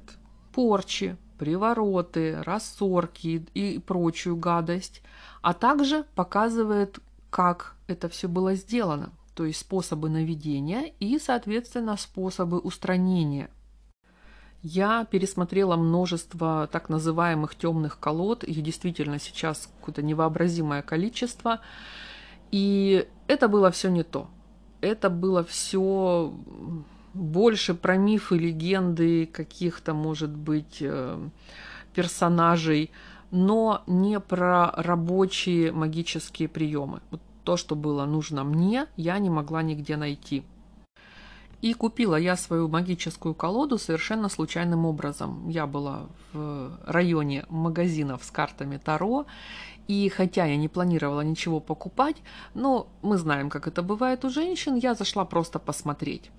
порчи, 0.54 1.18
привороты, 1.38 2.42
рассорки 2.42 3.46
и 3.54 3.80
прочую 3.80 4.38
гадость, 4.38 5.02
а 5.42 5.54
также 5.54 6.06
показывает, 6.16 7.00
как 7.30 7.76
это 7.88 8.08
все 8.08 8.30
было 8.30 8.56
сделано, 8.56 9.10
то 9.36 9.44
есть 9.44 9.60
способы 9.60 10.08
наведения 10.08 10.94
и, 11.02 11.20
соответственно, 11.20 11.98
способы 11.98 12.60
устранения– 12.60 13.50
я 14.64 15.06
пересмотрела 15.06 15.76
множество 15.76 16.70
так 16.72 16.90
называемых 16.90 17.56
темных 17.56 18.00
колод. 18.00 18.44
Их 18.44 18.62
действительно 18.62 19.20
сейчас 19.20 19.70
какое-то 19.80 20.02
невообразимое 20.02 20.82
количество. 20.82 21.62
И 22.52 23.08
это 23.28 23.48
было 23.48 23.72
все 23.72 23.90
не 23.90 24.04
то. 24.04 24.30
Это 24.82 25.10
было 25.10 25.44
все 25.44 26.34
больше 27.14 27.74
про 27.74 27.98
мифы, 27.98 28.38
легенды, 28.38 29.26
каких-то, 29.26 29.94
может 29.94 30.36
быть, 30.36 30.78
э, 30.82 31.20
персонажей, 31.94 32.92
но 33.32 33.84
не 33.88 34.20
про 34.20 34.72
рабочие 34.76 35.72
магические 35.72 36.48
приемы. 36.48 37.02
Вот 37.10 37.22
то, 37.44 37.58
что 37.58 37.76
было 37.76 38.06
нужно 38.06 38.44
мне, 38.44 38.88
я 38.96 39.18
не 39.18 39.30
могла 39.30 39.64
нигде 39.64 39.98
найти. 39.98 40.44
И 41.62 41.74
купила 41.74 42.16
я 42.16 42.36
свою 42.36 42.68
магическую 42.68 43.36
колоду 43.36 43.78
совершенно 43.78 44.30
случайным 44.30 44.86
образом. 44.86 45.48
Я 45.48 45.68
была 45.68 46.08
в 46.34 46.80
районе 46.86 47.46
магазинов 47.50 48.24
с 48.24 48.32
картами 48.32 48.78
Таро, 48.78 49.26
и 49.88 50.10
хотя 50.10 50.46
я 50.46 50.58
не 50.58 50.68
планировала 50.68 51.22
ничего 51.22 51.60
покупать, 51.60 52.18
но 52.54 52.88
мы 53.02 53.18
знаем, 53.18 53.50
как 53.50 53.68
это 53.68 53.84
бывает 53.84 54.26
у 54.26 54.30
женщин, 54.30 54.76
я 54.76 54.96
зашла 54.96 55.24
просто 55.26 55.60
посмотреть. 55.60 56.32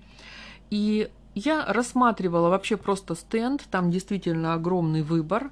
И 0.69 1.09
я 1.35 1.65
рассматривала 1.65 2.49
вообще 2.49 2.77
просто 2.77 3.15
стенд, 3.15 3.63
там 3.71 3.91
действительно 3.91 4.53
огромный 4.53 5.03
выбор. 5.03 5.51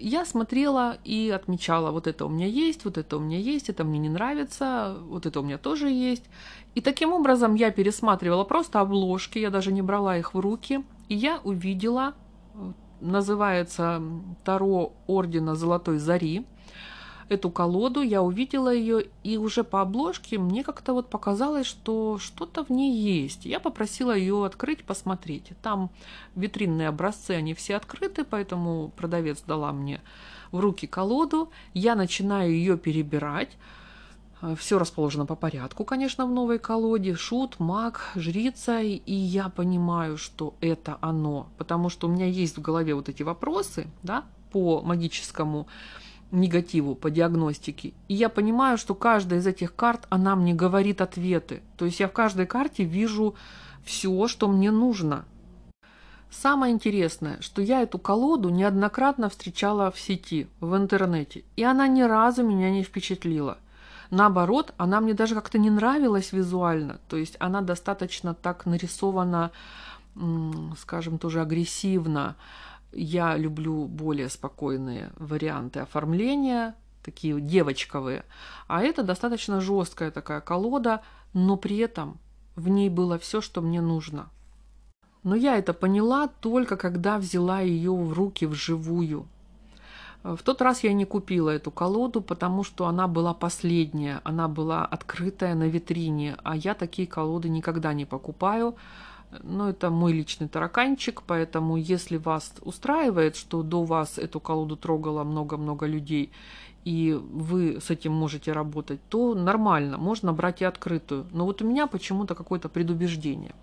Я 0.00 0.24
смотрела 0.24 0.98
и 1.04 1.28
отмечала, 1.30 1.90
вот 1.90 2.06
это 2.06 2.24
у 2.24 2.28
меня 2.28 2.46
есть, 2.46 2.84
вот 2.84 2.98
это 2.98 3.16
у 3.16 3.20
меня 3.20 3.38
есть, 3.38 3.68
это 3.68 3.82
мне 3.82 3.98
не 3.98 4.08
нравится, 4.08 4.96
вот 5.02 5.26
это 5.26 5.40
у 5.40 5.42
меня 5.42 5.58
тоже 5.58 5.90
есть. 5.90 6.24
И 6.76 6.80
таким 6.80 7.12
образом 7.12 7.56
я 7.56 7.72
пересматривала 7.72 8.44
просто 8.44 8.78
обложки, 8.78 9.38
я 9.38 9.50
даже 9.50 9.72
не 9.72 9.82
брала 9.82 10.16
их 10.16 10.34
в 10.34 10.38
руки, 10.38 10.84
и 11.08 11.16
я 11.16 11.40
увидела, 11.42 12.14
называется 13.00 14.00
Таро 14.44 14.92
Ордена 15.08 15.56
Золотой 15.56 15.98
Зари, 15.98 16.46
эту 17.28 17.50
колоду, 17.50 18.02
я 18.02 18.22
увидела 18.22 18.72
ее, 18.72 19.06
и 19.22 19.36
уже 19.36 19.64
по 19.64 19.80
обложке 19.80 20.38
мне 20.38 20.64
как-то 20.64 20.92
вот 20.92 21.10
показалось, 21.10 21.66
что 21.66 22.18
что-то 22.18 22.64
в 22.64 22.70
ней 22.70 22.92
есть. 22.92 23.44
Я 23.44 23.60
попросила 23.60 24.16
ее 24.16 24.44
открыть, 24.44 24.84
посмотреть. 24.84 25.52
Там 25.62 25.90
витринные 26.34 26.88
образцы, 26.88 27.32
они 27.32 27.54
все 27.54 27.76
открыты, 27.76 28.24
поэтому 28.24 28.92
продавец 28.96 29.42
дала 29.46 29.72
мне 29.72 30.00
в 30.52 30.60
руки 30.60 30.86
колоду. 30.86 31.50
Я 31.74 31.94
начинаю 31.94 32.52
ее 32.52 32.76
перебирать. 32.78 33.56
Все 34.56 34.78
расположено 34.78 35.26
по 35.26 35.34
порядку, 35.34 35.84
конечно, 35.84 36.24
в 36.24 36.30
новой 36.30 36.60
колоде. 36.60 37.16
Шут, 37.16 37.58
маг, 37.58 38.12
жрица. 38.14 38.80
И 38.80 39.12
я 39.12 39.48
понимаю, 39.48 40.16
что 40.16 40.54
это 40.60 40.96
оно. 41.00 41.48
Потому 41.58 41.88
что 41.88 42.06
у 42.06 42.10
меня 42.10 42.26
есть 42.26 42.56
в 42.56 42.60
голове 42.60 42.94
вот 42.94 43.08
эти 43.08 43.24
вопросы, 43.24 43.88
да, 44.04 44.24
по 44.52 44.80
магическому 44.80 45.66
негативу 46.30 46.94
по 46.94 47.10
диагностике. 47.10 47.92
И 48.08 48.14
я 48.14 48.28
понимаю, 48.28 48.78
что 48.78 48.94
каждая 48.94 49.40
из 49.40 49.46
этих 49.46 49.74
карт, 49.74 50.06
она 50.10 50.36
мне 50.36 50.54
говорит 50.54 51.00
ответы. 51.00 51.62
То 51.76 51.84
есть 51.84 52.00
я 52.00 52.08
в 52.08 52.12
каждой 52.12 52.46
карте 52.46 52.84
вижу 52.84 53.34
все, 53.84 54.28
что 54.28 54.48
мне 54.48 54.70
нужно. 54.70 55.24
Самое 56.30 56.74
интересное, 56.74 57.40
что 57.40 57.62
я 57.62 57.80
эту 57.80 57.98
колоду 57.98 58.50
неоднократно 58.50 59.30
встречала 59.30 59.90
в 59.90 59.98
сети, 59.98 60.46
в 60.60 60.76
интернете, 60.76 61.44
и 61.56 61.64
она 61.64 61.88
ни 61.88 62.02
разу 62.02 62.42
меня 62.42 62.70
не 62.70 62.82
впечатлила. 62.82 63.58
Наоборот, 64.10 64.74
она 64.76 65.00
мне 65.00 65.14
даже 65.14 65.34
как-то 65.34 65.58
не 65.58 65.70
нравилась 65.70 66.32
визуально, 66.32 66.98
то 67.08 67.16
есть 67.16 67.36
она 67.40 67.62
достаточно 67.62 68.34
так 68.34 68.66
нарисована, 68.66 69.52
скажем, 70.78 71.18
тоже 71.18 71.40
агрессивно, 71.40 72.36
я 72.92 73.36
люблю 73.36 73.86
более 73.86 74.28
спокойные 74.28 75.12
варианты 75.16 75.80
оформления, 75.80 76.74
такие 77.02 77.40
девочковые. 77.40 78.24
А 78.66 78.82
это 78.82 79.02
достаточно 79.02 79.60
жесткая 79.60 80.10
такая 80.10 80.40
колода, 80.40 81.02
но 81.32 81.56
при 81.56 81.78
этом 81.78 82.18
в 82.56 82.68
ней 82.68 82.88
было 82.88 83.18
все, 83.18 83.40
что 83.40 83.60
мне 83.60 83.80
нужно. 83.80 84.28
Но 85.22 85.34
я 85.34 85.56
это 85.56 85.72
поняла 85.72 86.28
только 86.28 86.76
когда 86.76 87.18
взяла 87.18 87.60
ее 87.60 87.92
в 87.92 88.12
руки 88.12 88.46
вживую. 88.46 89.26
В 90.24 90.38
тот 90.42 90.60
раз 90.62 90.82
я 90.82 90.92
не 90.92 91.04
купила 91.04 91.50
эту 91.50 91.70
колоду, 91.70 92.20
потому 92.20 92.64
что 92.64 92.86
она 92.86 93.06
была 93.06 93.34
последняя, 93.34 94.20
она 94.24 94.48
была 94.48 94.84
открытая 94.84 95.54
на 95.54 95.68
витрине, 95.68 96.36
а 96.42 96.56
я 96.56 96.74
такие 96.74 97.06
колоды 97.06 97.48
никогда 97.48 97.92
не 97.92 98.04
покупаю, 98.04 98.74
но 99.42 99.68
это 99.68 99.90
мой 99.90 100.12
личный 100.12 100.48
тараканчик, 100.48 101.22
поэтому 101.26 101.76
если 101.76 102.16
вас 102.16 102.54
устраивает, 102.62 103.36
что 103.36 103.62
до 103.62 103.84
вас 103.84 104.18
эту 104.18 104.40
колоду 104.40 104.76
трогало 104.76 105.24
много-много 105.24 105.86
людей, 105.86 106.30
и 106.84 107.12
вы 107.12 107.80
с 107.80 107.90
этим 107.90 108.12
можете 108.12 108.52
работать, 108.52 109.00
то 109.08 109.34
нормально, 109.34 109.98
можно 109.98 110.32
брать 110.32 110.62
и 110.62 110.64
открытую. 110.64 111.26
Но 111.32 111.44
вот 111.44 111.60
у 111.60 111.66
меня 111.66 111.86
почему-то 111.86 112.34
какое-то 112.34 112.68
предубеждение. 112.68 113.54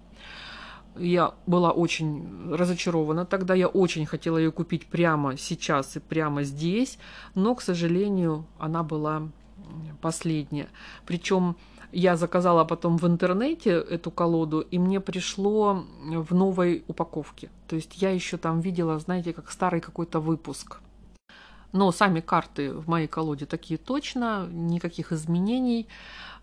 Я 0.97 1.33
была 1.47 1.71
очень 1.71 2.53
разочарована. 2.53 3.25
Тогда 3.25 3.53
я 3.53 3.67
очень 3.67 4.05
хотела 4.05 4.37
ее 4.37 4.51
купить 4.51 4.85
прямо 4.85 5.37
сейчас 5.37 5.97
и 5.97 5.99
прямо 5.99 6.43
здесь, 6.43 6.99
но, 7.33 7.55
к 7.55 7.61
сожалению, 7.61 8.45
она 8.59 8.83
была 8.83 9.23
последняя. 10.01 10.67
Причем 11.05 11.55
я 11.91 12.17
заказала 12.17 12.65
потом 12.65 12.97
в 12.97 13.07
интернете 13.07 13.71
эту 13.71 14.11
колоду, 14.11 14.61
и 14.61 14.79
мне 14.79 14.99
пришло 14.99 15.85
в 16.03 16.33
новой 16.33 16.83
упаковке. 16.87 17.49
То 17.67 17.75
есть 17.75 18.01
я 18.01 18.11
еще 18.11 18.37
там 18.37 18.61
видела, 18.61 18.99
знаете, 18.99 19.33
как 19.33 19.51
старый 19.51 19.81
какой-то 19.81 20.19
выпуск. 20.19 20.79
Но 21.71 21.91
сами 21.91 22.21
карты 22.21 22.73
в 22.73 22.87
моей 22.87 23.07
колоде 23.07 23.45
такие 23.45 23.77
точно, 23.77 24.47
никаких 24.51 25.11
изменений. 25.11 25.87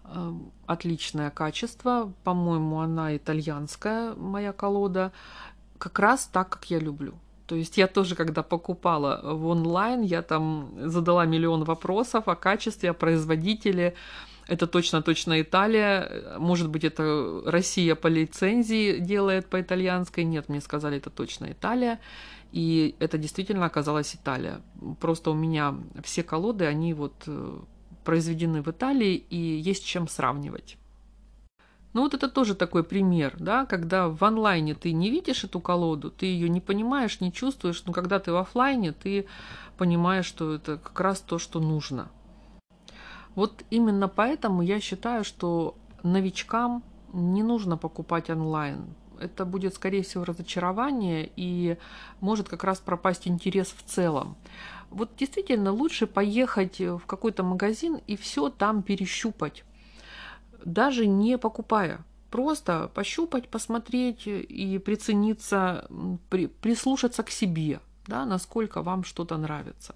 Э, 0.04 0.32
отличное 0.66 1.30
качество. 1.30 2.12
По-моему, 2.24 2.80
она 2.80 3.16
итальянская, 3.16 4.14
моя 4.14 4.52
колода. 4.52 5.12
Как 5.78 5.98
раз 5.98 6.28
так, 6.32 6.48
как 6.50 6.70
я 6.70 6.78
люблю. 6.78 7.14
То 7.46 7.56
есть 7.56 7.76
я 7.76 7.86
тоже, 7.86 8.14
когда 8.14 8.42
покупала 8.42 9.20
в 9.22 9.46
онлайн, 9.46 10.02
я 10.02 10.22
там 10.22 10.70
задала 10.76 11.26
миллион 11.26 11.64
вопросов 11.64 12.28
о 12.28 12.34
качестве, 12.36 12.90
о 12.90 12.94
производителе, 12.94 13.94
это 14.48 14.66
точно-точно 14.66 15.40
Италия. 15.40 16.36
Может 16.38 16.68
быть, 16.68 16.84
это 16.84 17.42
Россия 17.46 17.94
по 17.94 18.08
лицензии 18.08 18.98
делает 18.98 19.46
по 19.46 19.60
итальянской. 19.60 20.24
Нет, 20.24 20.48
мне 20.48 20.60
сказали, 20.60 20.98
это 20.98 21.10
точно 21.10 21.52
Италия. 21.52 22.00
И 22.52 22.96
это 22.98 23.18
действительно 23.18 23.66
оказалась 23.66 24.14
Италия. 24.14 24.60
Просто 25.00 25.30
у 25.30 25.34
меня 25.34 25.74
все 26.04 26.22
колоды, 26.22 26.66
они 26.66 26.92
вот 26.92 27.14
э, 27.26 27.60
произведены 28.04 28.62
в 28.62 28.68
Италии, 28.68 29.14
и 29.14 29.36
есть 29.36 29.86
чем 29.86 30.06
сравнивать. 30.06 30.76
Ну 31.94 32.02
вот 32.02 32.14
это 32.14 32.28
тоже 32.28 32.54
такой 32.54 32.84
пример, 32.84 33.36
да, 33.38 33.66
когда 33.66 34.08
в 34.08 34.22
онлайне 34.24 34.74
ты 34.74 34.92
не 34.92 35.10
видишь 35.10 35.44
эту 35.44 35.60
колоду, 35.60 36.10
ты 36.10 36.26
ее 36.26 36.48
не 36.48 36.60
понимаешь, 36.60 37.20
не 37.20 37.32
чувствуешь, 37.32 37.84
но 37.84 37.92
когда 37.92 38.18
ты 38.18 38.32
в 38.32 38.36
офлайне, 38.36 38.92
ты 38.92 39.26
понимаешь, 39.76 40.24
что 40.24 40.54
это 40.54 40.78
как 40.78 40.98
раз 41.00 41.20
то, 41.20 41.38
что 41.38 41.60
нужно. 41.60 42.10
Вот 43.34 43.64
именно 43.70 44.08
поэтому 44.08 44.62
я 44.62 44.80
считаю, 44.80 45.24
что 45.24 45.76
новичкам 46.02 46.82
не 47.12 47.42
нужно 47.42 47.76
покупать 47.76 48.30
онлайн. 48.30 48.94
Это 49.18 49.44
будет, 49.44 49.74
скорее 49.74 50.02
всего, 50.02 50.24
разочарование 50.24 51.30
и 51.36 51.76
может 52.20 52.48
как 52.48 52.64
раз 52.64 52.80
пропасть 52.80 53.28
интерес 53.28 53.74
в 53.76 53.82
целом. 53.84 54.36
Вот 54.90 55.10
действительно 55.16 55.70
лучше 55.72 56.06
поехать 56.06 56.80
в 56.80 57.00
какой-то 57.06 57.42
магазин 57.42 58.00
и 58.06 58.16
все 58.16 58.50
там 58.50 58.82
перещупать, 58.82 59.64
даже 60.64 61.06
не 61.06 61.38
покупая. 61.38 62.04
Просто 62.30 62.90
пощупать, 62.94 63.48
посмотреть 63.48 64.26
и 64.26 64.78
прицениться, 64.78 65.86
при, 66.30 66.46
прислушаться 66.46 67.22
к 67.22 67.30
себе, 67.30 67.80
да, 68.06 68.24
насколько 68.24 68.82
вам 68.82 69.04
что-то 69.04 69.36
нравится 69.36 69.94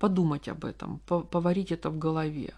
подумать 0.00 0.48
об 0.48 0.64
этом, 0.64 0.98
поварить 1.06 1.70
это 1.70 1.90
в 1.90 1.98
голове. 1.98 2.54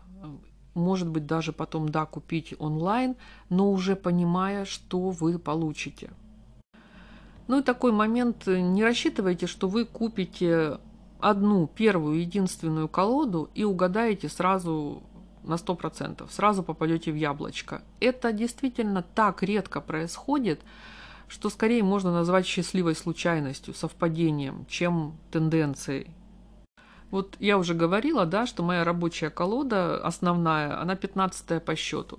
Может 0.74 1.08
быть, 1.08 1.26
даже 1.26 1.52
потом, 1.52 1.90
да, 1.90 2.06
купить 2.06 2.54
онлайн, 2.58 3.16
но 3.50 3.70
уже 3.70 3.94
понимая, 3.96 4.64
что 4.64 5.10
вы 5.10 5.38
получите. 5.38 6.10
Ну 7.48 7.58
и 7.58 7.62
такой 7.62 7.92
момент, 7.92 8.46
не 8.46 8.82
рассчитывайте, 8.82 9.46
что 9.46 9.68
вы 9.68 9.84
купите 9.84 10.78
одну, 11.20 11.66
первую, 11.66 12.20
единственную 12.20 12.88
колоду 12.88 13.50
и 13.54 13.64
угадаете 13.64 14.28
сразу 14.28 15.02
на 15.42 15.54
100%, 15.54 16.30
сразу 16.30 16.62
попадете 16.62 17.12
в 17.12 17.16
яблочко. 17.16 17.82
Это 18.00 18.32
действительно 18.32 19.02
так 19.02 19.42
редко 19.42 19.80
происходит, 19.80 20.60
что 21.28 21.50
скорее 21.50 21.82
можно 21.82 22.12
назвать 22.12 22.46
счастливой 22.46 22.94
случайностью, 22.94 23.74
совпадением, 23.74 24.64
чем 24.68 25.18
тенденцией. 25.30 26.06
Вот 27.12 27.36
я 27.40 27.58
уже 27.58 27.74
говорила, 27.74 28.24
да, 28.26 28.46
что 28.46 28.62
моя 28.62 28.84
рабочая 28.84 29.30
колода 29.30 29.98
основная, 30.02 30.80
она 30.80 30.96
15 30.96 31.62
по 31.62 31.76
счету. 31.76 32.18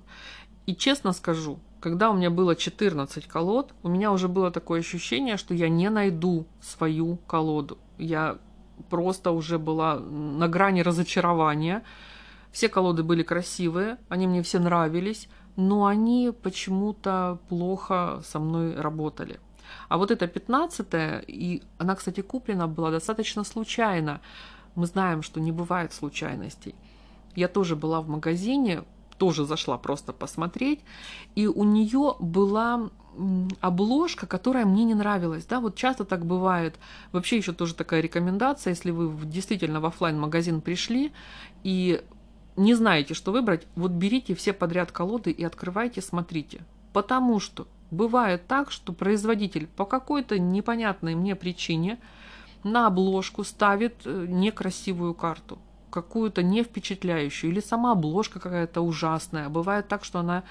И 0.68 0.76
честно 0.76 1.14
скажу, 1.14 1.60
когда 1.82 2.12
у 2.12 2.14
меня 2.16 2.30
было 2.30 2.56
14 2.56 3.28
колод, 3.28 3.74
у 3.82 3.90
меня 3.90 4.12
уже 4.12 4.28
было 4.28 4.52
такое 4.52 4.82
ощущение, 4.82 5.38
что 5.38 5.56
я 5.56 5.68
не 5.68 5.90
найду 5.90 6.46
свою 6.62 7.18
колоду. 7.28 7.80
Я 7.98 8.38
просто 8.90 9.32
уже 9.32 9.58
была 9.58 10.00
на 10.00 10.48
грани 10.48 10.82
разочарования. 10.82 11.84
Все 12.52 12.70
колоды 12.70 13.02
были 13.02 13.24
красивые, 13.24 13.98
они 14.10 14.28
мне 14.28 14.44
все 14.44 14.60
нравились, 14.60 15.28
но 15.56 15.88
они 15.88 16.32
почему-то 16.44 17.40
плохо 17.50 18.22
со 18.24 18.40
мной 18.40 18.76
работали. 18.76 19.40
А 19.90 19.98
вот 19.98 20.12
эта 20.12 20.28
15 20.28 20.88
и 21.28 21.64
она, 21.80 21.96
кстати, 21.96 22.22
куплена 22.22 22.68
была 22.68 22.92
достаточно 22.92 23.44
случайно. 23.44 24.22
Мы 24.76 24.86
знаем, 24.86 25.22
что 25.22 25.40
не 25.40 25.52
бывает 25.52 25.94
случайностей. 25.94 26.76
Я 27.36 27.48
тоже 27.48 27.76
была 27.76 28.02
в 28.02 28.08
магазине, 28.08 28.84
тоже 29.18 29.46
зашла 29.46 29.78
просто 29.78 30.14
посмотреть, 30.14 30.82
и 31.36 31.48
у 31.48 31.64
нее 31.64 32.16
была 32.20 32.90
обложка, 33.62 34.26
которая 34.26 34.66
мне 34.66 34.84
не 34.86 34.96
нравилась. 34.96 35.46
Да, 35.46 35.60
вот 35.60 35.76
часто 35.76 36.04
так 36.04 36.26
бывает. 36.26 36.76
Вообще 37.12 37.38
еще 37.38 37.54
тоже 37.54 37.76
такая 37.76 38.02
рекомендация, 38.02 38.72
если 38.72 38.92
вы 38.92 39.14
действительно 39.26 39.80
в 39.80 39.86
офлайн 39.86 40.20
магазин 40.20 40.62
пришли 40.62 41.12
и 41.64 42.02
не 42.56 42.74
знаете, 42.74 43.14
что 43.14 43.32
выбрать, 43.32 43.68
вот 43.76 43.92
берите 43.92 44.36
все 44.36 44.54
подряд 44.54 44.92
колоды 44.92 45.32
и 45.32 45.44
открывайте, 45.44 46.02
смотрите. 46.02 46.62
Потому 46.92 47.40
что 47.40 47.68
Бывает 47.94 48.48
так, 48.48 48.72
что 48.72 48.92
производитель 48.92 49.68
по 49.68 49.86
какой-то 49.86 50.40
непонятной 50.40 51.14
мне 51.14 51.36
причине 51.36 52.00
на 52.64 52.88
обложку 52.88 53.44
ставит 53.44 53.96
э, 54.06 54.26
некрасивую 54.28 55.14
карту, 55.14 55.60
какую-то 55.90 56.44
не 56.44 56.64
впечатляющую, 56.64 57.52
или 57.52 57.60
сама 57.60 57.92
обложка 57.92 58.40
какая-то 58.40 58.82
ужасная. 58.82 59.50
Бывает 59.50 59.88
так, 59.88 60.04
что 60.04 60.20
она 60.20 60.44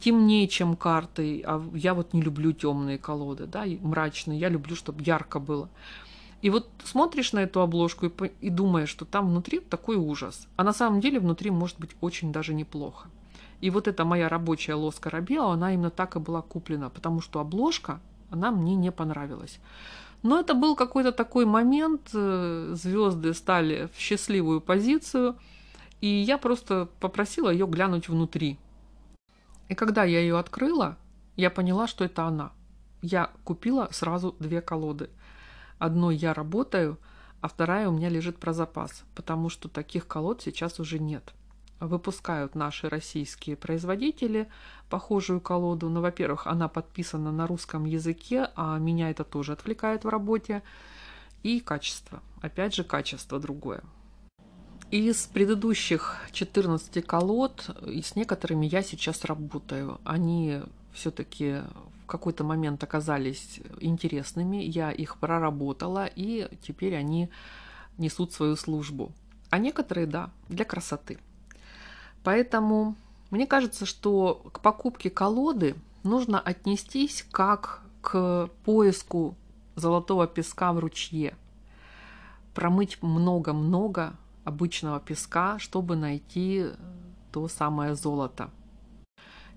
темнее, 0.00 0.48
чем 0.48 0.76
карты, 0.76 1.42
а 1.46 1.62
я 1.74 1.94
вот 1.94 2.12
не 2.12 2.22
люблю 2.22 2.52
темные 2.52 2.98
колоды, 2.98 3.46
да, 3.46 3.64
мрачные, 3.80 4.38
я 4.38 4.48
люблю, 4.48 4.76
чтобы 4.76 5.02
ярко 5.02 5.40
было. 5.40 5.68
И 6.42 6.50
вот 6.50 6.68
смотришь 6.84 7.32
на 7.32 7.40
эту 7.40 7.60
обложку 7.60 8.06
и, 8.06 8.32
и 8.40 8.50
думаешь, 8.50 8.90
что 8.90 9.04
там 9.04 9.30
внутри 9.30 9.60
такой 9.60 9.96
ужас. 9.96 10.46
А 10.56 10.64
на 10.64 10.72
самом 10.72 11.00
деле 11.00 11.18
внутри 11.18 11.50
может 11.50 11.80
быть 11.80 11.96
очень 12.00 12.32
даже 12.32 12.54
неплохо. 12.54 13.08
И 13.60 13.70
вот 13.70 13.88
эта 13.88 14.04
моя 14.04 14.28
рабочая 14.28 14.74
лоска 14.74 15.08
Рабела, 15.08 15.54
она 15.54 15.72
именно 15.72 15.90
так 15.90 16.16
и 16.16 16.20
была 16.20 16.42
куплена, 16.42 16.90
потому 16.90 17.22
что 17.22 17.40
обложка, 17.40 18.00
она 18.30 18.50
мне 18.50 18.74
не 18.74 18.92
понравилась. 18.92 19.58
Но 20.26 20.40
это 20.40 20.54
был 20.54 20.74
какой-то 20.74 21.12
такой 21.12 21.44
момент, 21.44 22.10
э, 22.12 22.72
звезды 22.74 23.32
стали 23.32 23.88
в 23.94 24.00
счастливую 24.00 24.60
позицию, 24.60 25.36
и 26.00 26.08
я 26.08 26.36
просто 26.36 26.88
попросила 26.98 27.48
ее 27.48 27.68
глянуть 27.68 28.08
внутри. 28.08 28.58
И 29.68 29.76
когда 29.76 30.02
я 30.02 30.18
ее 30.18 30.36
открыла, 30.36 30.96
я 31.36 31.48
поняла, 31.48 31.86
что 31.86 32.04
это 32.04 32.24
она. 32.24 32.50
Я 33.02 33.30
купила 33.44 33.88
сразу 33.92 34.34
две 34.40 34.60
колоды. 34.60 35.10
Одной 35.78 36.16
я 36.16 36.34
работаю, 36.34 36.98
а 37.40 37.46
вторая 37.46 37.88
у 37.88 37.92
меня 37.92 38.08
лежит 38.08 38.38
про 38.38 38.52
запас, 38.52 39.04
потому 39.14 39.48
что 39.48 39.68
таких 39.68 40.08
колод 40.08 40.42
сейчас 40.42 40.80
уже 40.80 40.98
нет 40.98 41.34
выпускают 41.80 42.54
наши 42.54 42.88
российские 42.88 43.56
производители 43.56 44.48
похожую 44.88 45.40
колоду. 45.40 45.88
Но, 45.88 46.00
во-первых, 46.00 46.46
она 46.46 46.68
подписана 46.68 47.32
на 47.32 47.46
русском 47.46 47.84
языке, 47.84 48.50
а 48.56 48.78
меня 48.78 49.10
это 49.10 49.24
тоже 49.24 49.52
отвлекает 49.52 50.04
в 50.04 50.08
работе. 50.08 50.62
И 51.42 51.60
качество. 51.60 52.22
Опять 52.40 52.74
же, 52.74 52.84
качество 52.84 53.38
другое. 53.38 53.82
Из 54.90 55.26
предыдущих 55.26 56.16
14 56.32 57.04
колод, 57.04 57.70
и 57.86 58.02
с 58.02 58.16
некоторыми 58.16 58.66
я 58.66 58.82
сейчас 58.82 59.24
работаю. 59.24 60.00
Они 60.04 60.60
все-таки 60.92 61.62
в 62.04 62.06
какой-то 62.06 62.44
момент 62.44 62.84
оказались 62.84 63.60
интересными, 63.80 64.58
я 64.58 64.92
их 64.92 65.18
проработала, 65.18 66.06
и 66.06 66.48
теперь 66.62 66.94
они 66.94 67.30
несут 67.98 68.32
свою 68.32 68.54
службу. 68.54 69.12
А 69.50 69.58
некоторые, 69.58 70.06
да, 70.06 70.30
для 70.48 70.64
красоты. 70.64 71.18
Поэтому 72.26 72.96
мне 73.30 73.46
кажется, 73.46 73.86
что 73.86 74.42
к 74.50 74.58
покупке 74.58 75.10
колоды 75.10 75.76
нужно 76.02 76.40
отнестись 76.40 77.24
как 77.30 77.82
к 78.00 78.50
поиску 78.64 79.36
золотого 79.76 80.26
песка 80.26 80.72
в 80.72 80.80
ручье. 80.80 81.36
Промыть 82.52 83.00
много-много 83.00 84.16
обычного 84.42 84.98
песка, 84.98 85.60
чтобы 85.60 85.94
найти 85.94 86.70
то 87.30 87.46
самое 87.46 87.94
золото. 87.94 88.50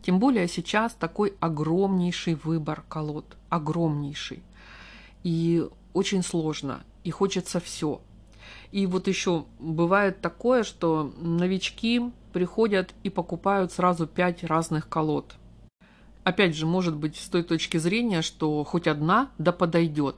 Тем 0.04 0.20
более 0.20 0.48
сейчас 0.48 0.94
такой 0.94 1.34
огромнейший 1.40 2.36
выбор 2.36 2.84
колод, 2.88 3.36
огромнейший. 3.50 4.44
И 5.24 5.68
очень 5.94 6.22
сложно, 6.22 6.84
и 7.04 7.10
хочется 7.10 7.60
все. 7.60 8.00
И 8.72 8.86
вот 8.86 9.08
еще 9.08 9.46
бывает 9.60 10.22
такое, 10.22 10.64
что 10.64 11.12
новички 11.18 12.12
приходят 12.34 12.94
и 13.04 13.10
покупают 13.10 13.72
сразу 13.72 14.06
пять 14.06 14.44
разных 14.44 14.88
колод. 14.88 15.36
Опять 16.24 16.56
же, 16.56 16.68
может 16.68 16.96
быть, 16.96 17.16
с 17.16 17.28
той 17.28 17.44
точки 17.44 17.78
зрения, 17.78 18.22
что 18.22 18.64
хоть 18.64 18.88
одна 18.88 19.32
да 19.38 19.52
подойдет. 19.52 20.16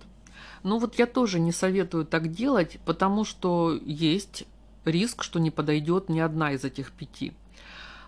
Но 0.64 0.78
вот 0.78 1.00
я 1.00 1.06
тоже 1.06 1.40
не 1.40 1.52
советую 1.52 2.06
так 2.06 2.32
делать, 2.32 2.80
потому 2.86 3.24
что 3.24 3.80
есть 3.86 4.46
риск, 4.84 5.24
что 5.24 5.40
не 5.40 5.52
подойдет 5.52 6.10
ни 6.10 6.20
одна 6.20 6.52
из 6.52 6.66
этих 6.66 6.92
пяти. 6.92 7.34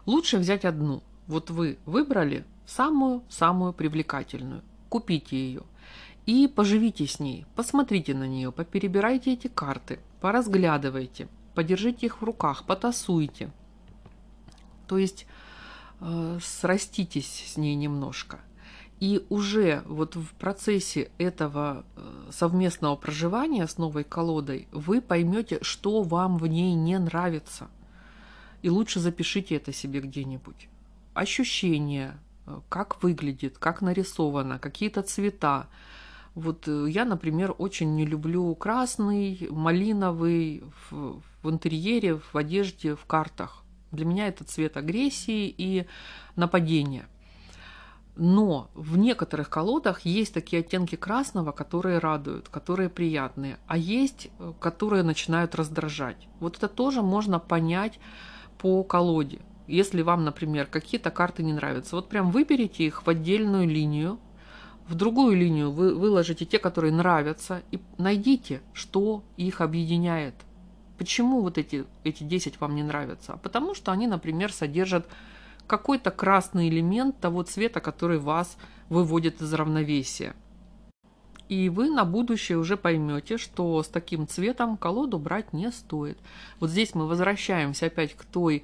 Лучше 0.05 0.37
взять 0.37 0.65
одну. 0.65 1.01
Вот 1.27 1.49
вы 1.49 1.77
выбрали 1.85 2.45
самую-самую 2.65 3.73
привлекательную. 3.73 4.61
Купите 4.89 5.37
ее 5.37 5.63
и 6.25 6.47
поживите 6.47 7.05
с 7.07 7.19
ней, 7.19 7.45
посмотрите 7.55 8.13
на 8.13 8.27
нее, 8.27 8.51
поперебирайте 8.51 9.33
эти 9.33 9.47
карты, 9.47 9.99
поразглядывайте, 10.21 11.27
подержите 11.55 12.05
их 12.05 12.21
в 12.21 12.23
руках, 12.25 12.65
потасуйте– 12.65 13.51
то 14.87 14.97
есть 14.97 15.25
э, 16.01 16.39
сраститесь 16.41 17.53
с 17.53 17.57
ней 17.57 17.75
немножко. 17.75 18.39
И 18.99 19.25
уже 19.29 19.83
вот 19.85 20.15
в 20.15 20.33
процессе 20.35 21.11
этого 21.17 21.85
э, 21.95 22.29
совместного 22.31 22.95
проживания 22.95 23.67
с 23.67 23.77
новой 23.77 24.03
колодой 24.03 24.67
вы 24.71 25.01
поймете, 25.01 25.59
что 25.61 26.03
вам 26.03 26.37
в 26.37 26.47
ней 26.47 26.73
не 26.73 26.97
нравится. 26.99 27.69
И 28.61 28.69
лучше 28.69 28.99
запишите 28.99 29.55
это 29.55 29.73
себе 29.73 29.99
где-нибудь. 29.99 30.69
Ощущения, 31.13 32.19
э, 32.45 32.59
как 32.69 33.01
выглядит, 33.03 33.57
как 33.57 33.81
нарисовано, 33.81 34.59
какие-то 34.59 35.01
цвета. 35.01 35.67
Вот 36.35 36.67
э, 36.67 36.87
я, 36.89 37.05
например, 37.05 37.53
очень 37.57 37.95
не 37.95 38.05
люблю 38.05 38.53
красный, 38.55 39.47
малиновый 39.51 40.63
в, 40.89 41.21
в 41.43 41.49
интерьере, 41.49 42.15
в 42.15 42.35
одежде, 42.35 42.95
в 42.95 43.05
картах. 43.05 43.63
Для 43.91 44.05
меня 44.05 44.27
это 44.27 44.43
цвет 44.43 44.75
агрессии 44.75 45.53
и 45.55 45.85
нападения. 46.35 47.05
Но 48.15 48.69
в 48.75 48.97
некоторых 48.97 49.49
колодах 49.49 50.01
есть 50.01 50.33
такие 50.33 50.61
оттенки 50.61 50.95
красного, 50.95 51.51
которые 51.51 51.97
радуют, 51.97 52.47
которые 52.49 52.89
приятные, 52.89 53.57
а 53.67 53.77
есть, 53.77 54.29
э, 54.39 54.53
которые 54.59 55.03
начинают 55.03 55.53
раздражать. 55.53 56.27
Вот 56.39 56.57
это 56.57 56.67
тоже 56.67 57.03
можно 57.03 57.39
понять 57.39 57.99
по 58.57 58.83
колоде. 58.83 59.41
Если 59.67 60.01
вам, 60.01 60.25
например, 60.25 60.65
какие-то 60.65 61.09
карты 61.09 61.43
не 61.43 61.53
нравятся, 61.53 61.95
вот 61.95 62.09
прям 62.09 62.31
выберите 62.31 62.83
их 62.85 63.05
в 63.05 63.09
отдельную 63.09 63.67
линию, 63.67 64.19
в 64.87 64.95
другую 64.95 65.35
линию 65.35 65.71
вы 65.71 65.95
выложите 65.95 66.45
те, 66.45 66.59
которые 66.59 66.93
нравятся, 66.93 67.63
и 67.71 67.79
найдите, 67.97 68.61
что 68.73 69.23
их 69.37 69.61
объединяет– 69.61 70.35
Почему 70.97 71.41
вот 71.41 71.57
эти, 71.57 71.85
эти 72.03 72.23
10 72.23 72.61
вам 72.61 72.75
не 72.75 72.83
нравятся? 72.83 73.37
Потому 73.43 73.73
что 73.75 73.91
они, 73.91 74.07
например, 74.07 74.53
содержат 74.53 75.07
какой-то 75.67 76.11
красный 76.11 76.69
элемент 76.69 77.19
того 77.19 77.43
цвета, 77.43 77.79
который 77.79 78.19
вас 78.19 78.57
выводит 78.89 79.41
из 79.41 79.53
равновесия. 79.53 80.35
И 81.53 81.69
вы 81.69 81.91
на 81.91 82.03
будущее 82.03 82.57
уже 82.57 82.77
поймете, 82.77 83.37
что 83.37 83.83
с 83.83 83.87
таким 83.87 84.27
цветом 84.27 84.75
колоду 84.75 85.19
брать 85.19 85.53
не 85.53 85.71
стоит. 85.71 86.17
Вот 86.59 86.71
здесь 86.71 86.95
мы 86.95 87.05
возвращаемся 87.07 87.85
опять 87.85 88.15
к 88.15 88.25
той 88.25 88.63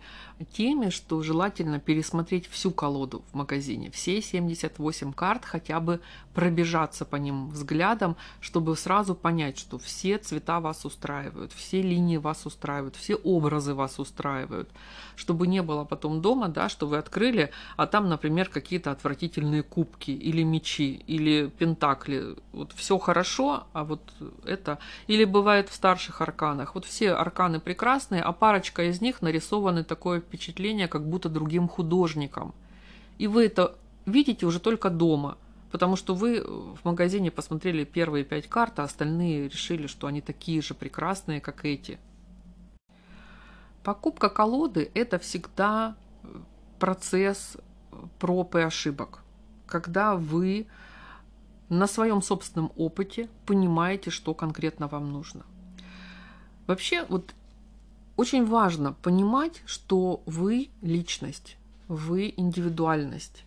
теме, 0.54 0.90
что 0.90 1.22
желательно 1.22 1.80
пересмотреть 1.80 2.48
всю 2.48 2.72
колоду 2.72 3.22
в 3.32 3.36
магазине. 3.36 3.92
Все 3.92 4.24
78 4.24 5.14
карт 5.14 5.46
хотя 5.46 5.80
бы 5.80 6.00
пробежаться 6.34 7.06
по 7.06 7.18
ним 7.18 7.50
взглядом, 7.50 8.16
чтобы 8.40 8.76
сразу 8.76 9.14
понять, 9.14 9.60
что 9.60 9.78
все 9.78 10.18
цвета 10.18 10.60
вас 10.60 10.86
устраивают, 10.86 11.52
все 11.52 11.82
линии 11.82 12.18
вас 12.18 12.46
устраивают, 12.46 12.96
все 12.96 13.16
образы 13.16 13.74
вас 13.74 14.00
устраивают. 14.00 14.70
Чтобы 15.16 15.48
не 15.48 15.62
было 15.62 15.84
потом 15.84 16.22
дома, 16.22 16.48
да, 16.48 16.70
что 16.70 16.88
вы 16.88 16.98
открыли, 16.98 17.52
а 17.76 17.86
там, 17.86 18.10
например, 18.10 18.50
какие-то 18.50 18.92
отвратительные 18.92 19.64
кубки 19.64 20.12
или 20.12 20.44
мечи, 20.44 21.04
или 21.08 21.52
пентакли. 21.60 22.36
Вот 22.54 22.72
все 22.80 22.98
хорошо, 22.98 23.68
а 23.74 23.84
вот 23.84 24.02
это... 24.46 24.80
Или 25.08 25.26
бывает 25.26 25.70
в 25.70 25.74
старших 25.74 26.22
арканах. 26.22 26.76
Вот 26.76 26.86
все 26.86 27.12
арканы 27.12 27.60
прекрасные, 27.60 28.22
а 28.22 28.32
парочка 28.32 28.84
из 28.84 29.02
них 29.02 29.22
нарисованы 29.22 29.84
такое 29.84 30.22
впечатление, 30.22 30.88
как 30.88 31.08
будто 31.08 31.30
другим 31.30 31.68
художником. 31.68 32.56
И 33.18 33.28
вы 33.28 33.46
это 33.46 33.76
видите 34.06 34.46
уже 34.46 34.60
только 34.60 34.90
дома, 34.90 35.38
потому 35.72 35.96
что 35.96 36.16
вы 36.16 36.42
в 36.42 36.80
магазине 36.84 37.32
посмотрели 37.32 37.84
первые 37.84 38.24
пять 38.24 38.48
карт, 38.48 38.80
а 38.80 38.84
остальные 38.84 39.50
решили, 39.50 39.88
что 39.88 40.08
они 40.08 40.22
такие 40.22 40.62
же 40.62 40.74
прекрасные, 40.74 41.42
как 41.42 41.66
эти. 41.66 42.00
Покупка 43.84 44.30
колоды– 44.30 44.92
это 44.94 45.20
всегда 45.20 45.96
процесс 46.80 47.58
проб 48.20 48.56
и 48.56 48.62
ошибок, 48.62 49.20
когда 49.68 50.16
вы 50.16 50.68
на 51.70 51.88
своем 51.88 52.22
собственном 52.22 52.72
опыте 52.76 53.30
понимаете, 53.46 54.10
что 54.10 54.34
конкретно 54.34 54.88
вам 54.88 55.12
нужно. 55.12 55.46
Вообще, 56.68 57.06
вот 57.10 57.34
очень 58.18 58.46
важно 58.46 58.94
понимать, 58.94 59.62
что 59.66 60.22
вы 60.26 60.70
личность, 60.82 61.58
вы 61.88 62.34
индивидуальность. 62.36 63.46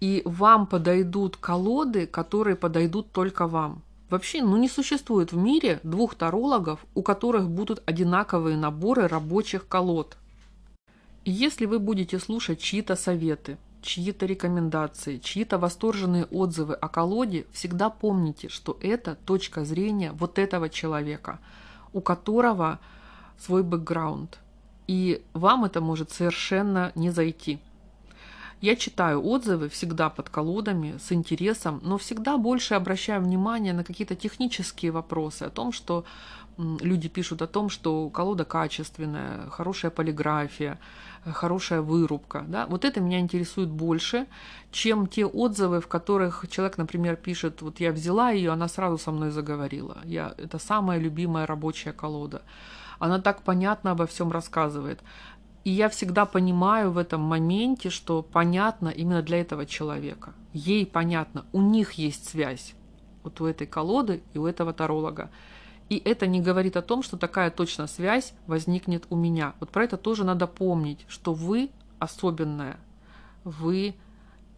И 0.00 0.22
вам 0.24 0.66
подойдут 0.66 1.36
колоды, 1.36 2.06
которые 2.06 2.56
подойдут 2.56 3.10
только 3.12 3.46
вам. 3.46 3.82
Вообще, 4.10 4.42
ну 4.42 4.56
не 4.56 4.68
существует 4.68 5.32
в 5.32 5.36
мире 5.36 5.80
двух 5.82 6.14
тарологов, 6.14 6.84
у 6.94 7.02
которых 7.02 7.48
будут 7.48 7.82
одинаковые 7.86 8.56
наборы 8.56 9.08
рабочих 9.08 9.66
колод. 9.66 10.16
И 11.24 11.30
если 11.30 11.64
вы 11.64 11.78
будете 11.78 12.18
слушать 12.18 12.60
чьи-то 12.60 12.96
советы, 12.96 13.56
чьи-то 13.84 14.26
рекомендации, 14.26 15.18
чьи-то 15.18 15.58
восторженные 15.58 16.24
отзывы 16.24 16.74
о 16.74 16.88
колоде, 16.88 17.46
всегда 17.52 17.90
помните, 17.90 18.48
что 18.48 18.78
это 18.80 19.14
точка 19.14 19.64
зрения 19.64 20.12
вот 20.12 20.38
этого 20.38 20.68
человека, 20.68 21.38
у 21.92 22.00
которого 22.00 22.80
свой 23.38 23.62
бэкграунд. 23.62 24.38
И 24.86 25.22
вам 25.32 25.64
это 25.64 25.80
может 25.80 26.10
совершенно 26.10 26.92
не 26.94 27.10
зайти. 27.10 27.60
Я 28.64 28.76
читаю 28.76 29.22
отзывы 29.22 29.68
всегда 29.68 30.08
под 30.08 30.30
колодами 30.30 30.96
с 30.96 31.12
интересом, 31.12 31.80
но 31.82 31.98
всегда 31.98 32.38
больше 32.38 32.72
обращаю 32.72 33.20
внимание 33.20 33.74
на 33.74 33.84
какие-то 33.84 34.14
технические 34.14 34.90
вопросы, 34.90 35.42
о 35.42 35.50
том, 35.50 35.70
что 35.70 36.06
люди 36.56 37.10
пишут 37.10 37.42
о 37.42 37.46
том, 37.46 37.68
что 37.68 38.08
колода 38.08 38.46
качественная, 38.46 39.50
хорошая 39.50 39.90
полиграфия, 39.90 40.78
хорошая 41.26 41.82
вырубка. 41.82 42.46
Да? 42.48 42.64
Вот 42.66 42.86
это 42.86 43.00
меня 43.00 43.18
интересует 43.18 43.68
больше, 43.68 44.26
чем 44.72 45.08
те 45.08 45.26
отзывы, 45.26 45.82
в 45.82 45.86
которых 45.86 46.46
человек, 46.48 46.78
например, 46.78 47.16
пишет, 47.16 47.60
вот 47.60 47.80
я 47.80 47.92
взяла 47.92 48.30
ее, 48.30 48.50
она 48.50 48.68
сразу 48.68 48.96
со 48.96 49.10
мной 49.10 49.30
заговорила. 49.30 49.98
Я, 50.04 50.32
это 50.38 50.58
самая 50.58 50.98
любимая 50.98 51.46
рабочая 51.46 51.92
колода. 51.92 52.40
Она 52.98 53.20
так 53.20 53.42
понятно 53.42 53.90
обо 53.90 54.06
всем 54.06 54.32
рассказывает. 54.32 55.00
И 55.64 55.70
я 55.70 55.88
всегда 55.88 56.26
понимаю 56.26 56.92
в 56.92 56.98
этом 56.98 57.22
моменте, 57.22 57.88
что 57.88 58.22
понятно 58.22 58.90
именно 58.90 59.22
для 59.22 59.40
этого 59.40 59.64
человека. 59.64 60.34
Ей 60.52 60.84
понятно, 60.84 61.46
у 61.52 61.62
них 61.62 61.92
есть 61.92 62.28
связь. 62.28 62.74
Вот 63.22 63.40
у 63.40 63.46
этой 63.46 63.66
колоды 63.66 64.22
и 64.34 64.38
у 64.38 64.46
этого 64.46 64.74
таролога. 64.74 65.30
И 65.88 65.96
это 65.96 66.26
не 66.26 66.40
говорит 66.40 66.76
о 66.76 66.82
том, 66.82 67.02
что 67.02 67.16
такая 67.16 67.50
точно 67.50 67.86
связь 67.86 68.34
возникнет 68.46 69.06
у 69.08 69.16
меня. 69.16 69.54
Вот 69.58 69.70
про 69.70 69.84
это 69.84 69.96
тоже 69.96 70.24
надо 70.24 70.46
помнить, 70.46 71.06
что 71.08 71.32
вы 71.32 71.70
особенная, 71.98 72.78
вы 73.44 73.94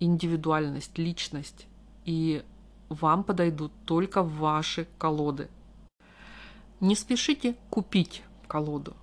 индивидуальность, 0.01 0.99
личность, 0.99 1.67
и 2.05 2.43
вам 2.89 3.23
подойдут 3.23 3.73
только 3.85 4.25
ваши 4.25 4.89
колоды. 4.99 5.49
Не 6.81 6.97
спешите 6.97 7.55
купить 7.71 8.23
колоду 8.49 8.97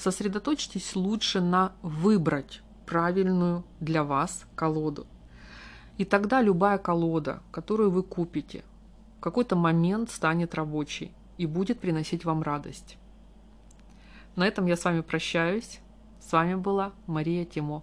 сосредоточьтесь 0.00 0.96
лучше 0.96 1.40
на 1.40 1.72
выбрать 1.82 2.62
правильную 2.86 3.64
для 3.80 4.02
вас 4.02 4.46
колоду. 4.54 5.06
И 5.98 6.04
тогда 6.04 6.40
любая 6.40 6.78
колода, 6.78 7.42
которую 7.50 7.90
вы 7.90 8.02
купите, 8.02 8.64
в 9.18 9.20
какой-то 9.20 9.56
момент 9.56 10.10
станет 10.10 10.54
рабочей 10.54 11.12
и 11.36 11.44
будет 11.44 11.80
приносить 11.80 12.24
вам 12.24 12.42
радость. 12.42 12.96
На 14.36 14.46
этом 14.46 14.66
я 14.66 14.76
с 14.76 14.84
вами 14.84 15.02
прощаюсь. 15.02 15.80
С 16.18 16.32
вами 16.32 16.54
была 16.54 16.92
Мария 17.06 17.44
Тимо. 17.44 17.82